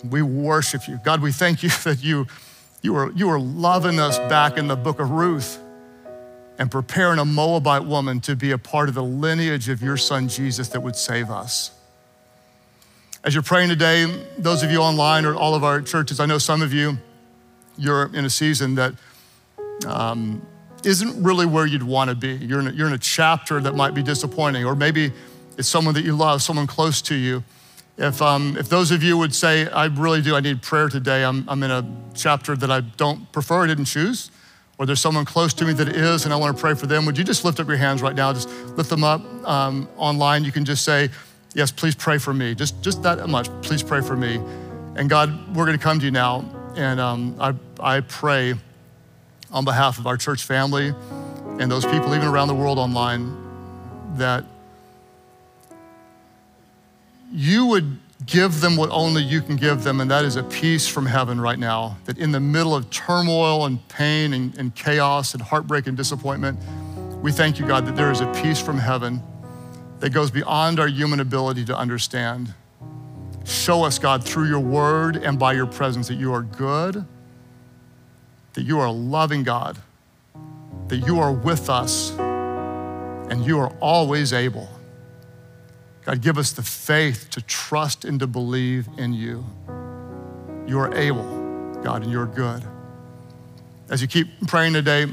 We 0.10 0.22
worship 0.22 0.88
you. 0.88 0.98
God, 1.04 1.22
we 1.22 1.34
thank 1.34 1.62
you 1.62 1.70
that 1.84 2.02
you, 2.02 2.26
you, 2.82 2.96
are, 2.96 3.12
you 3.12 3.30
are 3.30 3.40
loving 3.40 4.00
us 4.00 4.18
back 4.18 4.58
in 4.58 4.70
the 4.70 4.78
book 4.78 5.02
of 5.02 5.12
Ruth 5.12 5.60
and 6.60 6.70
preparing 6.70 7.20
a 7.20 7.26
Moabite 7.26 7.86
woman 7.86 8.20
to 8.22 8.36
be 8.36 8.52
a 8.52 8.58
part 8.58 8.90
of 8.90 8.96
the 8.96 9.04
lineage 9.04 9.70
of 9.70 9.82
your 9.82 9.98
son 9.98 10.28
Jesus 10.28 10.68
that 10.70 10.82
would 10.82 10.96
save 10.96 11.30
us. 11.30 11.72
As 13.24 13.34
you're 13.34 13.44
praying 13.44 13.70
today, 13.70 14.06
those 14.38 14.64
of 14.64 14.72
you 14.72 14.80
online 14.80 15.26
or 15.26 15.36
all 15.36 15.56
of 15.56 15.64
our 15.64 15.82
churches, 15.82 16.20
I 16.20 16.26
know 16.26 16.38
some 16.38 16.62
of 16.62 16.74
you, 16.74 16.98
you're 17.78 18.14
in 18.14 18.26
a 18.26 18.30
season 18.30 18.76
that 18.76 18.94
um, 19.88 20.46
not 20.86 21.16
really 21.18 21.46
where 21.46 21.66
you'd 21.66 21.84
want 21.84 22.10
to 22.10 22.16
be. 22.16 22.34
You're 22.34 22.60
in, 22.60 22.68
a, 22.68 22.72
you're 22.72 22.88
in 22.88 22.94
a 22.94 22.98
chapter 22.98 23.60
that 23.62 23.76
might 23.76 23.94
be 23.94 24.04
disappointing, 24.04 24.66
or 24.66 24.76
maybe 24.76 25.12
it's 25.58 25.68
someone 25.68 25.94
that 25.96 26.04
you 26.04 26.16
love, 26.16 26.42
someone 26.42 26.68
close 26.68 27.02
to 27.04 27.16
you. 27.16 27.44
If, 27.98 28.22
um, 28.22 28.58
if 28.58 28.70
those 28.70 28.92
of 28.92 29.04
you 29.04 29.18
would 29.18 29.34
say, 29.34 29.70
I 29.70 29.86
really 29.86 30.22
do, 30.22 30.36
I 30.36 30.40
need 30.40 30.62
prayer 30.62 30.90
today, 30.90 31.24
I'm, 31.24 31.48
I'm 31.48 31.62
in 31.64 31.72
a 31.72 31.86
chapter 32.14 32.56
that 32.56 32.72
I 32.72 32.82
don't 32.82 33.32
prefer, 33.32 33.64
I 33.64 33.68
didn't 33.68 33.86
choose, 33.86 34.32
or 34.84 34.86
there's 34.86 35.00
someone 35.00 35.24
close 35.24 35.54
to 35.54 35.64
me 35.64 35.72
that 35.72 35.88
is, 35.88 36.26
and 36.26 36.34
I 36.34 36.36
want 36.36 36.58
to 36.58 36.62
pray 36.62 36.74
for 36.74 36.88
them, 36.88 37.06
would 37.06 37.18
you 37.18 37.24
just 37.24 37.46
lift 37.46 37.62
up 37.62 37.70
your 37.70 37.78
hands 37.78 38.02
right 38.02 38.14
now? 38.14 38.34
Just 38.34 38.50
lift 38.76 38.90
them 38.90 39.02
up 39.02 39.22
um, 39.48 39.88
online. 39.96 40.44
You 40.44 40.52
can 40.52 40.66
just 40.66 40.84
say, 40.84 41.10
Yes, 41.54 41.72
please 41.72 41.96
pray 41.96 42.18
for 42.18 42.34
me. 42.34 42.54
Just, 42.54 42.82
just 42.82 43.02
that 43.04 43.30
much. 43.30 43.48
Please 43.62 43.82
pray 43.82 44.02
for 44.02 44.18
me. 44.18 44.42
And 44.98 45.10
God, 45.10 45.56
we're 45.56 45.66
going 45.66 45.78
to 45.78 45.82
come 45.82 46.00
to 46.00 46.06
you 46.06 46.12
now, 46.12 46.44
and 46.76 47.00
um, 47.00 47.36
I, 47.40 47.54
I 47.80 48.02
pray 48.02 48.56
on 49.52 49.64
behalf 49.64 50.00
of 50.00 50.06
our 50.06 50.18
church 50.18 50.44
family 50.44 50.94
and 51.60 51.72
those 51.72 51.86
people, 51.86 52.14
even 52.14 52.28
around 52.28 52.50
the 52.50 52.56
world 52.56 52.78
online, 52.78 53.38
that 54.18 54.44
you 57.32 57.68
would 57.68 58.00
give 58.26 58.62
them 58.62 58.76
what 58.76 58.90
only 58.92 59.22
you 59.22 59.42
can 59.42 59.56
give 59.56 59.84
them, 59.84 60.00
and 60.00 60.10
that 60.12 60.26
is 60.26 60.36
a 60.36 60.44
peace 60.44 60.88
from 60.88 61.06
heaven 61.06 61.40
right 61.40 61.60
now. 61.60 61.98
That 62.06 62.18
in 62.18 62.32
the 62.32 62.40
middle 62.40 62.76
of 62.76 62.90
turmoil 62.90 63.66
and 63.66 63.86
pain 63.88 64.34
and, 64.34 64.58
and, 64.58 64.76
chaos 64.76 65.34
and 65.34 65.42
heartbreak 65.42 65.88
and 65.88 65.98
disappointment, 65.98 66.60
we 67.22 67.32
thank 67.32 67.60
you, 67.60 67.66
God, 67.66 67.86
that 67.86 67.96
there 67.96 68.12
is 68.12 68.22
a 68.22 68.32
peace 68.34 68.60
from 68.60 68.78
heaven 68.78 69.22
that 70.00 70.12
goes 70.12 70.32
beyond 70.32 70.80
our 70.80 70.88
human 70.88 71.20
ability 71.20 71.66
to 71.66 71.78
understand. 71.78 72.54
Show 73.46 73.84
us, 73.84 74.00
God, 74.00 74.24
through 74.24 74.48
your 74.48 74.60
word 74.60 75.18
and 75.18 75.40
by 75.40 75.54
your 75.54 75.66
presence, 75.66 76.08
that 76.08 76.16
you 76.16 76.34
are 76.34 76.42
good, 76.42 77.06
that 78.54 78.64
you 78.64 78.80
are 78.80 78.88
a 78.88 78.92
loving 78.92 79.44
God, 79.44 79.78
that 80.88 80.98
you 80.98 81.20
are 81.20 81.32
with 81.32 81.70
us, 81.70 82.12
and 82.18 83.46
you 83.46 83.60
are 83.60 83.74
always 83.80 84.34
able. 84.34 84.70
God, 86.06 86.22
give 86.22 86.38
us 86.38 86.52
the 86.52 86.64
faith 86.64 87.30
to 87.32 87.42
trust 87.42 88.04
and 88.04 88.20
to 88.20 88.28
believe 88.28 88.88
in 88.98 89.14
you. 89.14 89.46
You 90.68 90.80
are 90.80 90.94
able, 90.94 91.76
God, 91.82 92.04
and 92.04 92.12
you're 92.12 92.26
good. 92.26 92.64
As 93.90 94.02
you 94.02 94.08
keep 94.08 94.28
praying 94.48 94.74
today, 94.74 95.08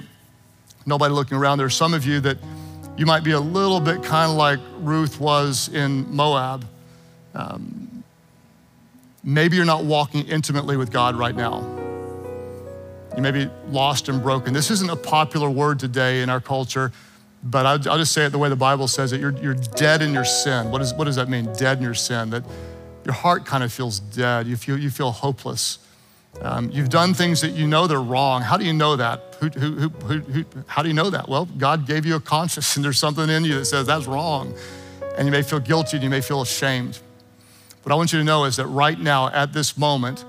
nobody 0.86 1.14
looking 1.14 1.36
around, 1.36 1.58
there 1.58 1.66
are 1.66 1.70
some 1.70 1.94
of 1.94 2.04
you 2.04 2.20
that 2.20 2.38
you 2.96 3.06
might 3.06 3.22
be 3.22 3.32
a 3.32 3.40
little 3.40 3.80
bit 3.80 4.02
kind 4.02 4.30
of 4.30 4.36
like 4.36 4.58
Ruth 4.78 5.20
was 5.20 5.68
in 5.68 6.12
Moab. 6.14 6.66
Um, 7.34 8.02
maybe 9.22 9.56
you're 9.56 9.64
not 9.64 9.84
walking 9.84 10.26
intimately 10.26 10.76
with 10.76 10.90
God 10.90 11.14
right 11.16 11.34
now. 11.34 11.60
You 13.16 13.22
may 13.22 13.30
be 13.30 13.48
lost 13.68 14.08
and 14.08 14.22
broken. 14.22 14.52
This 14.52 14.70
isn't 14.70 14.90
a 14.90 14.96
popular 14.96 15.50
word 15.50 15.78
today 15.78 16.22
in 16.22 16.30
our 16.30 16.40
culture. 16.40 16.92
But 17.42 17.64
I'll, 17.66 17.90
I'll, 17.90 17.98
just 17.98 18.12
say 18.12 18.26
it 18.26 18.30
the 18.30 18.38
way 18.38 18.48
the 18.48 18.56
Bible 18.56 18.86
says 18.86 19.12
it. 19.12 19.20
You're, 19.20 19.36
you're 19.38 19.54
dead 19.54 20.02
in 20.02 20.12
your 20.12 20.24
sin. 20.24 20.70
What, 20.70 20.82
is, 20.82 20.92
what 20.92 21.04
does 21.04 21.16
that 21.16 21.28
mean, 21.28 21.50
dead 21.54 21.78
in 21.78 21.84
your 21.84 21.94
sin? 21.94 22.30
That 22.30 22.44
your 23.04 23.14
heart 23.14 23.46
kind 23.46 23.64
of 23.64 23.72
feels 23.72 23.98
dead. 23.98 24.46
You 24.46 24.56
feel, 24.56 24.78
you 24.78 24.90
feel 24.90 25.10
hopeless. 25.10 25.78
Um, 26.42 26.70
you've 26.70 26.90
done 26.90 27.14
things 27.14 27.40
that 27.40 27.52
you 27.52 27.66
know 27.66 27.86
they're 27.86 28.00
wrong. 28.00 28.42
How 28.42 28.56
do 28.56 28.64
you 28.64 28.74
know 28.74 28.96
that? 28.96 29.36
Who, 29.40 29.48
who, 29.48 29.88
who, 29.88 30.18
who, 30.20 30.44
how 30.66 30.82
do 30.82 30.88
you 30.88 30.94
know 30.94 31.08
that? 31.08 31.28
Well, 31.28 31.46
God 31.46 31.86
gave 31.86 32.04
you 32.04 32.16
a 32.16 32.20
conscience, 32.20 32.76
and 32.76 32.84
there's 32.84 32.98
something 32.98 33.28
in 33.28 33.44
you 33.44 33.54
that 33.56 33.64
says 33.64 33.86
that's 33.86 34.06
wrong. 34.06 34.54
And 35.16 35.26
you 35.26 35.32
may 35.32 35.42
feel 35.42 35.60
guilty 35.60 35.96
and 35.96 36.04
you 36.04 36.10
may 36.10 36.20
feel 36.20 36.42
ashamed. 36.42 36.98
What 37.82 37.92
I 37.92 37.94
want 37.94 38.12
you 38.12 38.18
to 38.18 38.24
know 38.24 38.44
is 38.44 38.56
that 38.56 38.66
right 38.66 38.98
now, 38.98 39.28
at 39.28 39.54
this 39.54 39.78
moment, 39.78 40.24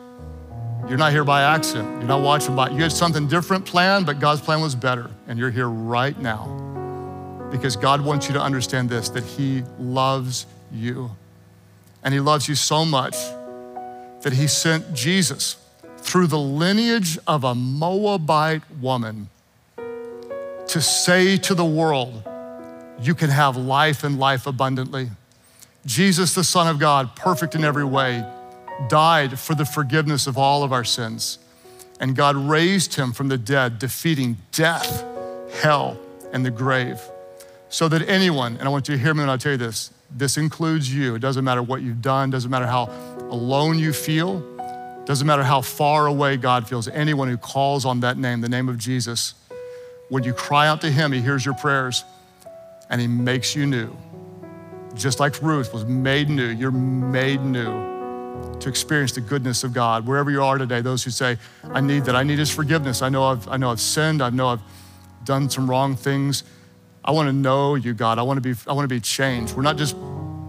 you're 0.87 0.97
not 0.97 1.11
here 1.11 1.25
by 1.25 1.43
accident. 1.43 1.87
You're 1.99 2.07
not 2.07 2.21
watching 2.21 2.55
by, 2.55 2.69
you 2.69 2.81
had 2.81 2.91
something 2.91 3.27
different 3.27 3.65
planned, 3.65 4.05
but 4.05 4.19
God's 4.19 4.41
plan 4.41 4.61
was 4.61 4.75
better, 4.75 5.11
and 5.27 5.37
you're 5.37 5.51
here 5.51 5.69
right 5.69 6.17
now 6.17 6.70
because 7.51 7.75
God 7.75 8.01
wants 8.03 8.27
you 8.27 8.33
to 8.33 8.41
understand 8.41 8.89
this 8.89 9.09
that 9.09 9.23
He 9.23 9.63
loves 9.77 10.45
you. 10.71 11.11
And 12.03 12.13
He 12.13 12.19
loves 12.19 12.47
you 12.47 12.55
so 12.55 12.85
much 12.85 13.15
that 14.21 14.33
He 14.33 14.47
sent 14.47 14.93
Jesus 14.93 15.57
through 15.97 16.27
the 16.27 16.39
lineage 16.39 17.19
of 17.27 17.43
a 17.43 17.53
Moabite 17.53 18.63
woman 18.79 19.29
to 20.67 20.81
say 20.81 21.37
to 21.37 21.53
the 21.53 21.65
world, 21.65 22.23
you 23.01 23.13
can 23.13 23.29
have 23.29 23.57
life 23.57 24.03
and 24.03 24.17
life 24.17 24.47
abundantly. 24.47 25.09
Jesus, 25.85 26.33
the 26.33 26.43
Son 26.43 26.67
of 26.67 26.79
God, 26.79 27.15
perfect 27.15 27.55
in 27.55 27.63
every 27.63 27.83
way, 27.83 28.23
died 28.87 29.37
for 29.37 29.53
the 29.53 29.65
forgiveness 29.65 30.27
of 30.27 30.37
all 30.37 30.63
of 30.63 30.71
our 30.71 30.83
sins. 30.83 31.39
And 31.99 32.15
God 32.15 32.35
raised 32.35 32.95
him 32.95 33.11
from 33.11 33.27
the 33.27 33.37
dead, 33.37 33.79
defeating 33.79 34.37
death, 34.51 35.03
hell, 35.61 35.99
and 36.31 36.45
the 36.45 36.51
grave 36.51 36.99
so 37.71 37.87
that 37.87 38.07
anyone, 38.07 38.57
and 38.57 38.67
I 38.67 38.69
want 38.69 38.89
you 38.89 38.95
to 38.95 39.01
hear 39.01 39.13
me 39.13 39.21
when 39.21 39.29
I 39.29 39.37
tell 39.37 39.53
you 39.53 39.57
this, 39.57 39.91
this 40.15 40.35
includes 40.35 40.93
you. 40.93 41.15
It 41.15 41.19
doesn't 41.19 41.43
matter 41.43 41.63
what 41.63 41.81
you've 41.81 42.01
done, 42.01 42.29
doesn't 42.29 42.51
matter 42.51 42.67
how 42.67 42.87
alone 43.29 43.79
you 43.79 43.93
feel, 43.93 44.41
doesn't 45.05 45.25
matter 45.25 45.43
how 45.43 45.61
far 45.61 46.05
away 46.05 46.35
God 46.35 46.67
feels. 46.67 46.89
Anyone 46.89 47.29
who 47.29 47.37
calls 47.37 47.85
on 47.85 48.01
that 48.01 48.17
name, 48.17 48.41
the 48.41 48.49
name 48.49 48.67
of 48.67 48.77
Jesus, 48.77 49.35
when 50.09 50.25
you 50.25 50.33
cry 50.33 50.67
out 50.67 50.81
to 50.81 50.91
Him, 50.91 51.13
He 51.13 51.21
hears 51.21 51.45
your 51.45 51.55
prayers 51.55 52.03
and 52.89 52.99
He 52.99 53.07
makes 53.07 53.55
you 53.55 53.65
new. 53.65 53.95
Just 54.93 55.21
like 55.21 55.41
Ruth 55.41 55.73
was 55.73 55.85
made 55.85 56.29
new, 56.29 56.49
you're 56.49 56.71
made 56.71 57.41
new 57.41 57.89
to 58.59 58.67
experience 58.67 59.13
the 59.13 59.21
goodness 59.21 59.63
of 59.63 59.71
God. 59.71 60.05
Wherever 60.05 60.29
you 60.29 60.43
are 60.43 60.57
today, 60.57 60.81
those 60.81 61.05
who 61.05 61.09
say, 61.09 61.37
I 61.63 61.79
need 61.79 62.03
that, 62.03 62.17
I 62.17 62.23
need 62.23 62.37
His 62.37 62.51
forgiveness. 62.51 63.01
I 63.01 63.07
know 63.07 63.23
I've, 63.23 63.47
I 63.47 63.55
know 63.55 63.71
I've 63.71 63.79
sinned, 63.79 64.21
I 64.21 64.29
know 64.29 64.49
I've 64.49 64.61
done 65.23 65.49
some 65.49 65.69
wrong 65.69 65.95
things. 65.95 66.43
I 67.03 67.11
want 67.11 67.27
to 67.27 67.33
know 67.33 67.75
you, 67.75 67.93
God. 67.93 68.19
I 68.19 68.21
want 68.21 68.37
to 68.37 68.41
be, 68.41 68.59
I 68.67 68.73
want 68.73 68.87
to 68.87 68.93
be 68.93 68.99
changed. 68.99 69.55
We're 69.55 69.63
not 69.63 69.77
just 69.77 69.95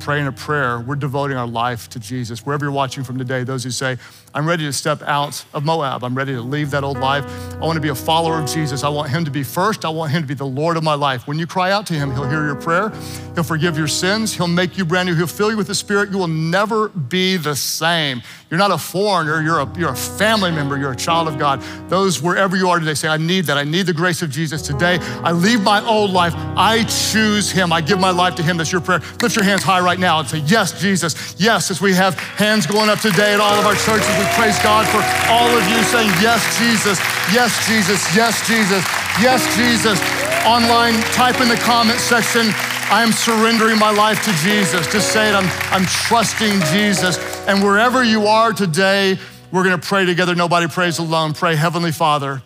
praying 0.03 0.27
a 0.27 0.33
prayer, 0.33 0.81
we're 0.81 0.97
devoting 0.97 1.37
our 1.37 1.47
life 1.47 1.89
to 1.89 2.01
Jesus. 2.01 2.45
Wherever 2.45 2.65
you're 2.65 2.73
watching 2.73 3.05
from 3.05 3.19
today, 3.19 3.45
those 3.45 3.63
who 3.63 3.71
say, 3.71 3.97
I'm 4.35 4.49
ready 4.49 4.65
to 4.65 4.73
step 4.73 5.01
out 5.03 5.45
of 5.55 5.65
Moab, 5.65 6.03
I'm 6.03 6.17
ready 6.17 6.33
to 6.33 6.41
leave 6.41 6.73
that 6.73 6.83
old 6.83 6.99
life. 6.99 7.25
I 7.55 7.59
want 7.59 7.77
to 7.77 7.81
be 7.81 7.91
a 7.91 7.95
follower 7.95 8.41
of 8.41 8.49
Jesus. 8.49 8.83
I 8.83 8.89
want 8.89 9.11
Him 9.11 9.25
to 9.25 9.31
be 9.31 9.45
first. 9.45 9.85
I 9.85 9.91
want 9.91 10.11
Him 10.11 10.23
to 10.23 10.27
be 10.27 10.35
the 10.35 10.45
Lord 10.45 10.77
of 10.77 10.83
my 10.83 10.95
life. 10.95 11.29
When 11.29 11.39
you 11.39 11.47
cry 11.47 11.71
out 11.71 11.87
to 11.87 11.95
Him, 11.95 12.11
He'll 12.11 12.29
hear 12.29 12.45
your 12.45 12.57
prayer, 12.57 12.91
He'll 13.35 13.45
forgive 13.45 13.79
your 13.79 13.87
sins, 13.87 14.35
He'll 14.35 14.49
make 14.49 14.77
you 14.77 14.85
brand 14.85 15.09
new, 15.09 15.15
He'll 15.15 15.29
fill 15.29 15.53
you 15.53 15.57
with 15.57 15.69
the 15.69 15.75
Spirit. 15.75 16.11
You 16.11 16.19
will 16.19 16.27
never 16.27 16.89
be 16.89 17.37
the 17.37 17.55
same. 17.55 18.23
You're 18.51 18.59
not 18.59 18.71
a 18.71 18.79
foreigner, 18.79 19.41
you're 19.41 19.61
a, 19.61 19.79
you're 19.79 19.93
a 19.93 19.97
family 19.97 20.51
member, 20.51 20.77
you're 20.77 20.93
a 20.93 20.97
child 20.97 21.29
of 21.29 21.39
God. 21.39 21.63
Those, 21.89 22.21
wherever 22.21 22.57
you 22.57 22.69
are 22.69 22.79
today, 22.79 22.95
say, 22.95 23.09
I 23.09 23.17
need 23.17 23.47
that. 23.47 23.57
I 23.57 23.65
need 23.65 23.87
the 23.87 23.95
grace 23.95 24.21
of 24.21 24.31
Jesus 24.31 24.63
today. 24.63 24.99
I 25.23 25.33
leave 25.33 25.63
my 25.63 25.83
old 25.87 26.11
life. 26.11 26.35
I 26.37 26.85
choose 26.85 27.51
Him. 27.51 27.73
I 27.73 27.81
give 27.81 28.01
my 28.01 28.11
life 28.11 28.35
to 28.35 28.43
Him. 28.43 28.57
That's 28.57 28.73
your 28.73 28.81
prayer. 28.81 29.01
Lift 29.21 29.37
your 29.37 29.45
hands 29.45 29.63
high 29.63 29.81
right 29.93 30.01
now 30.01 30.21
and 30.21 30.29
say, 30.29 30.39
Yes, 30.47 30.81
Jesus. 30.81 31.37
Yes, 31.39 31.71
as 31.71 31.83
we 31.83 31.93
have 31.93 32.19
hands 32.41 32.67
going 32.67 32.89
up 32.89 33.01
today 33.01 33.35
at 33.35 33.41
all 33.41 33.53
of 33.53 33.67
our 33.67 33.75
churches, 33.75 34.09
we 34.17 34.25
praise 34.41 34.57
God 34.65 34.89
for 34.89 35.05
all 35.29 35.51
of 35.53 35.65
you 35.69 35.83
saying, 35.85 36.09
Yes, 36.17 36.41
Jesus. 36.57 36.97
Yes, 37.29 37.53
Jesus. 37.69 38.01
Yes, 38.17 38.41
Jesus. 38.49 38.83
Yes, 39.21 39.45
Jesus. 39.55 40.01
Online, 40.47 40.95
type 41.13 41.43
in 41.43 41.49
the 41.49 41.57
comment 41.57 42.01
section, 42.01 42.47
I 42.89 43.03
am 43.03 43.13
surrendering 43.13 43.79
my 43.79 43.91
life 43.91 44.25
to 44.25 44.33
Jesus. 44.41 44.91
Just 44.91 45.13
say 45.13 45.29
it, 45.29 45.35
I'm, 45.35 45.49
I'm 45.71 45.85
trusting 45.85 46.61
Jesus. 46.73 47.19
And 47.47 47.63
wherever 47.63 48.03
you 48.03 48.27
are 48.27 48.55
today, 48.55 49.19
we're 49.53 49.65
gonna 49.65 49.77
pray 49.77 50.07
together. 50.07 50.35
Nobody 50.35 50.69
prays 50.69 50.99
alone. 51.01 51.35
Pray, 51.35 51.55
Heavenly 51.55 51.93
Father, 51.93 52.43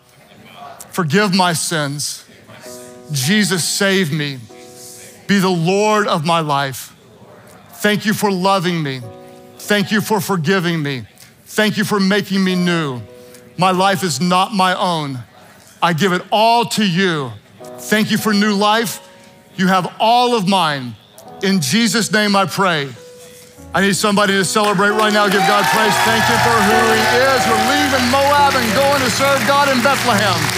forgive 0.90 1.32
my 1.32 1.53
sins. 1.53 2.24
Jesus, 3.12 3.62
save 3.62 4.12
me. 4.12 4.40
Be 5.28 5.38
the 5.38 5.49
Lord 5.49 6.09
of 6.09 6.24
my 6.24 6.40
life. 6.40 6.95
Thank 7.81 8.07
you 8.07 8.14
for 8.14 8.31
loving 8.31 8.83
me. 8.83 9.01
Thank 9.59 9.91
you 9.93 10.01
for 10.01 10.20
forgiving 10.20 10.83
me. 10.83 11.07
Thank 11.45 11.77
you 11.77 11.85
for 11.85 12.01
making 12.01 12.43
me 12.43 12.55
new. 12.55 13.01
My 13.57 13.70
life 13.70 14.03
is 14.03 14.20
not 14.20 14.53
my 14.53 14.74
own. 14.74 15.18
I 15.83 15.93
give 15.93 16.12
it 16.12 16.22
all 16.31 16.64
to 16.77 16.85
you. 16.85 17.33
Thank 17.79 18.11
you 18.11 18.18
for 18.18 18.33
new 18.33 18.55
life. 18.55 19.01
You 19.57 19.68
have 19.68 19.95
all 19.99 20.35
of 20.35 20.49
mine. 20.49 20.95
In 21.43 21.61
Jesus' 21.61 22.12
name 22.12 22.35
I 22.35 22.47
pray. 22.47 22.89
I 23.74 23.81
need 23.83 23.97
somebody 23.97 24.33
to 24.33 24.45
celebrate 24.45 24.91
right 24.91 25.12
now. 25.12 25.29
Give 25.29 25.45
God 25.45 25.64
praise. 25.68 25.95
Thank 26.09 26.24
you 26.29 26.39
for 26.41 26.57
who 26.64 26.79
He 26.97 27.03
is. 27.29 27.41
We're 27.45 27.66
leaving 27.68 28.11
Moab 28.11 28.55
and 28.57 28.68
going 28.74 29.01
to 29.03 29.11
serve 29.11 29.41
God 29.47 29.68
in 29.68 29.83
Bethlehem. 29.83 30.56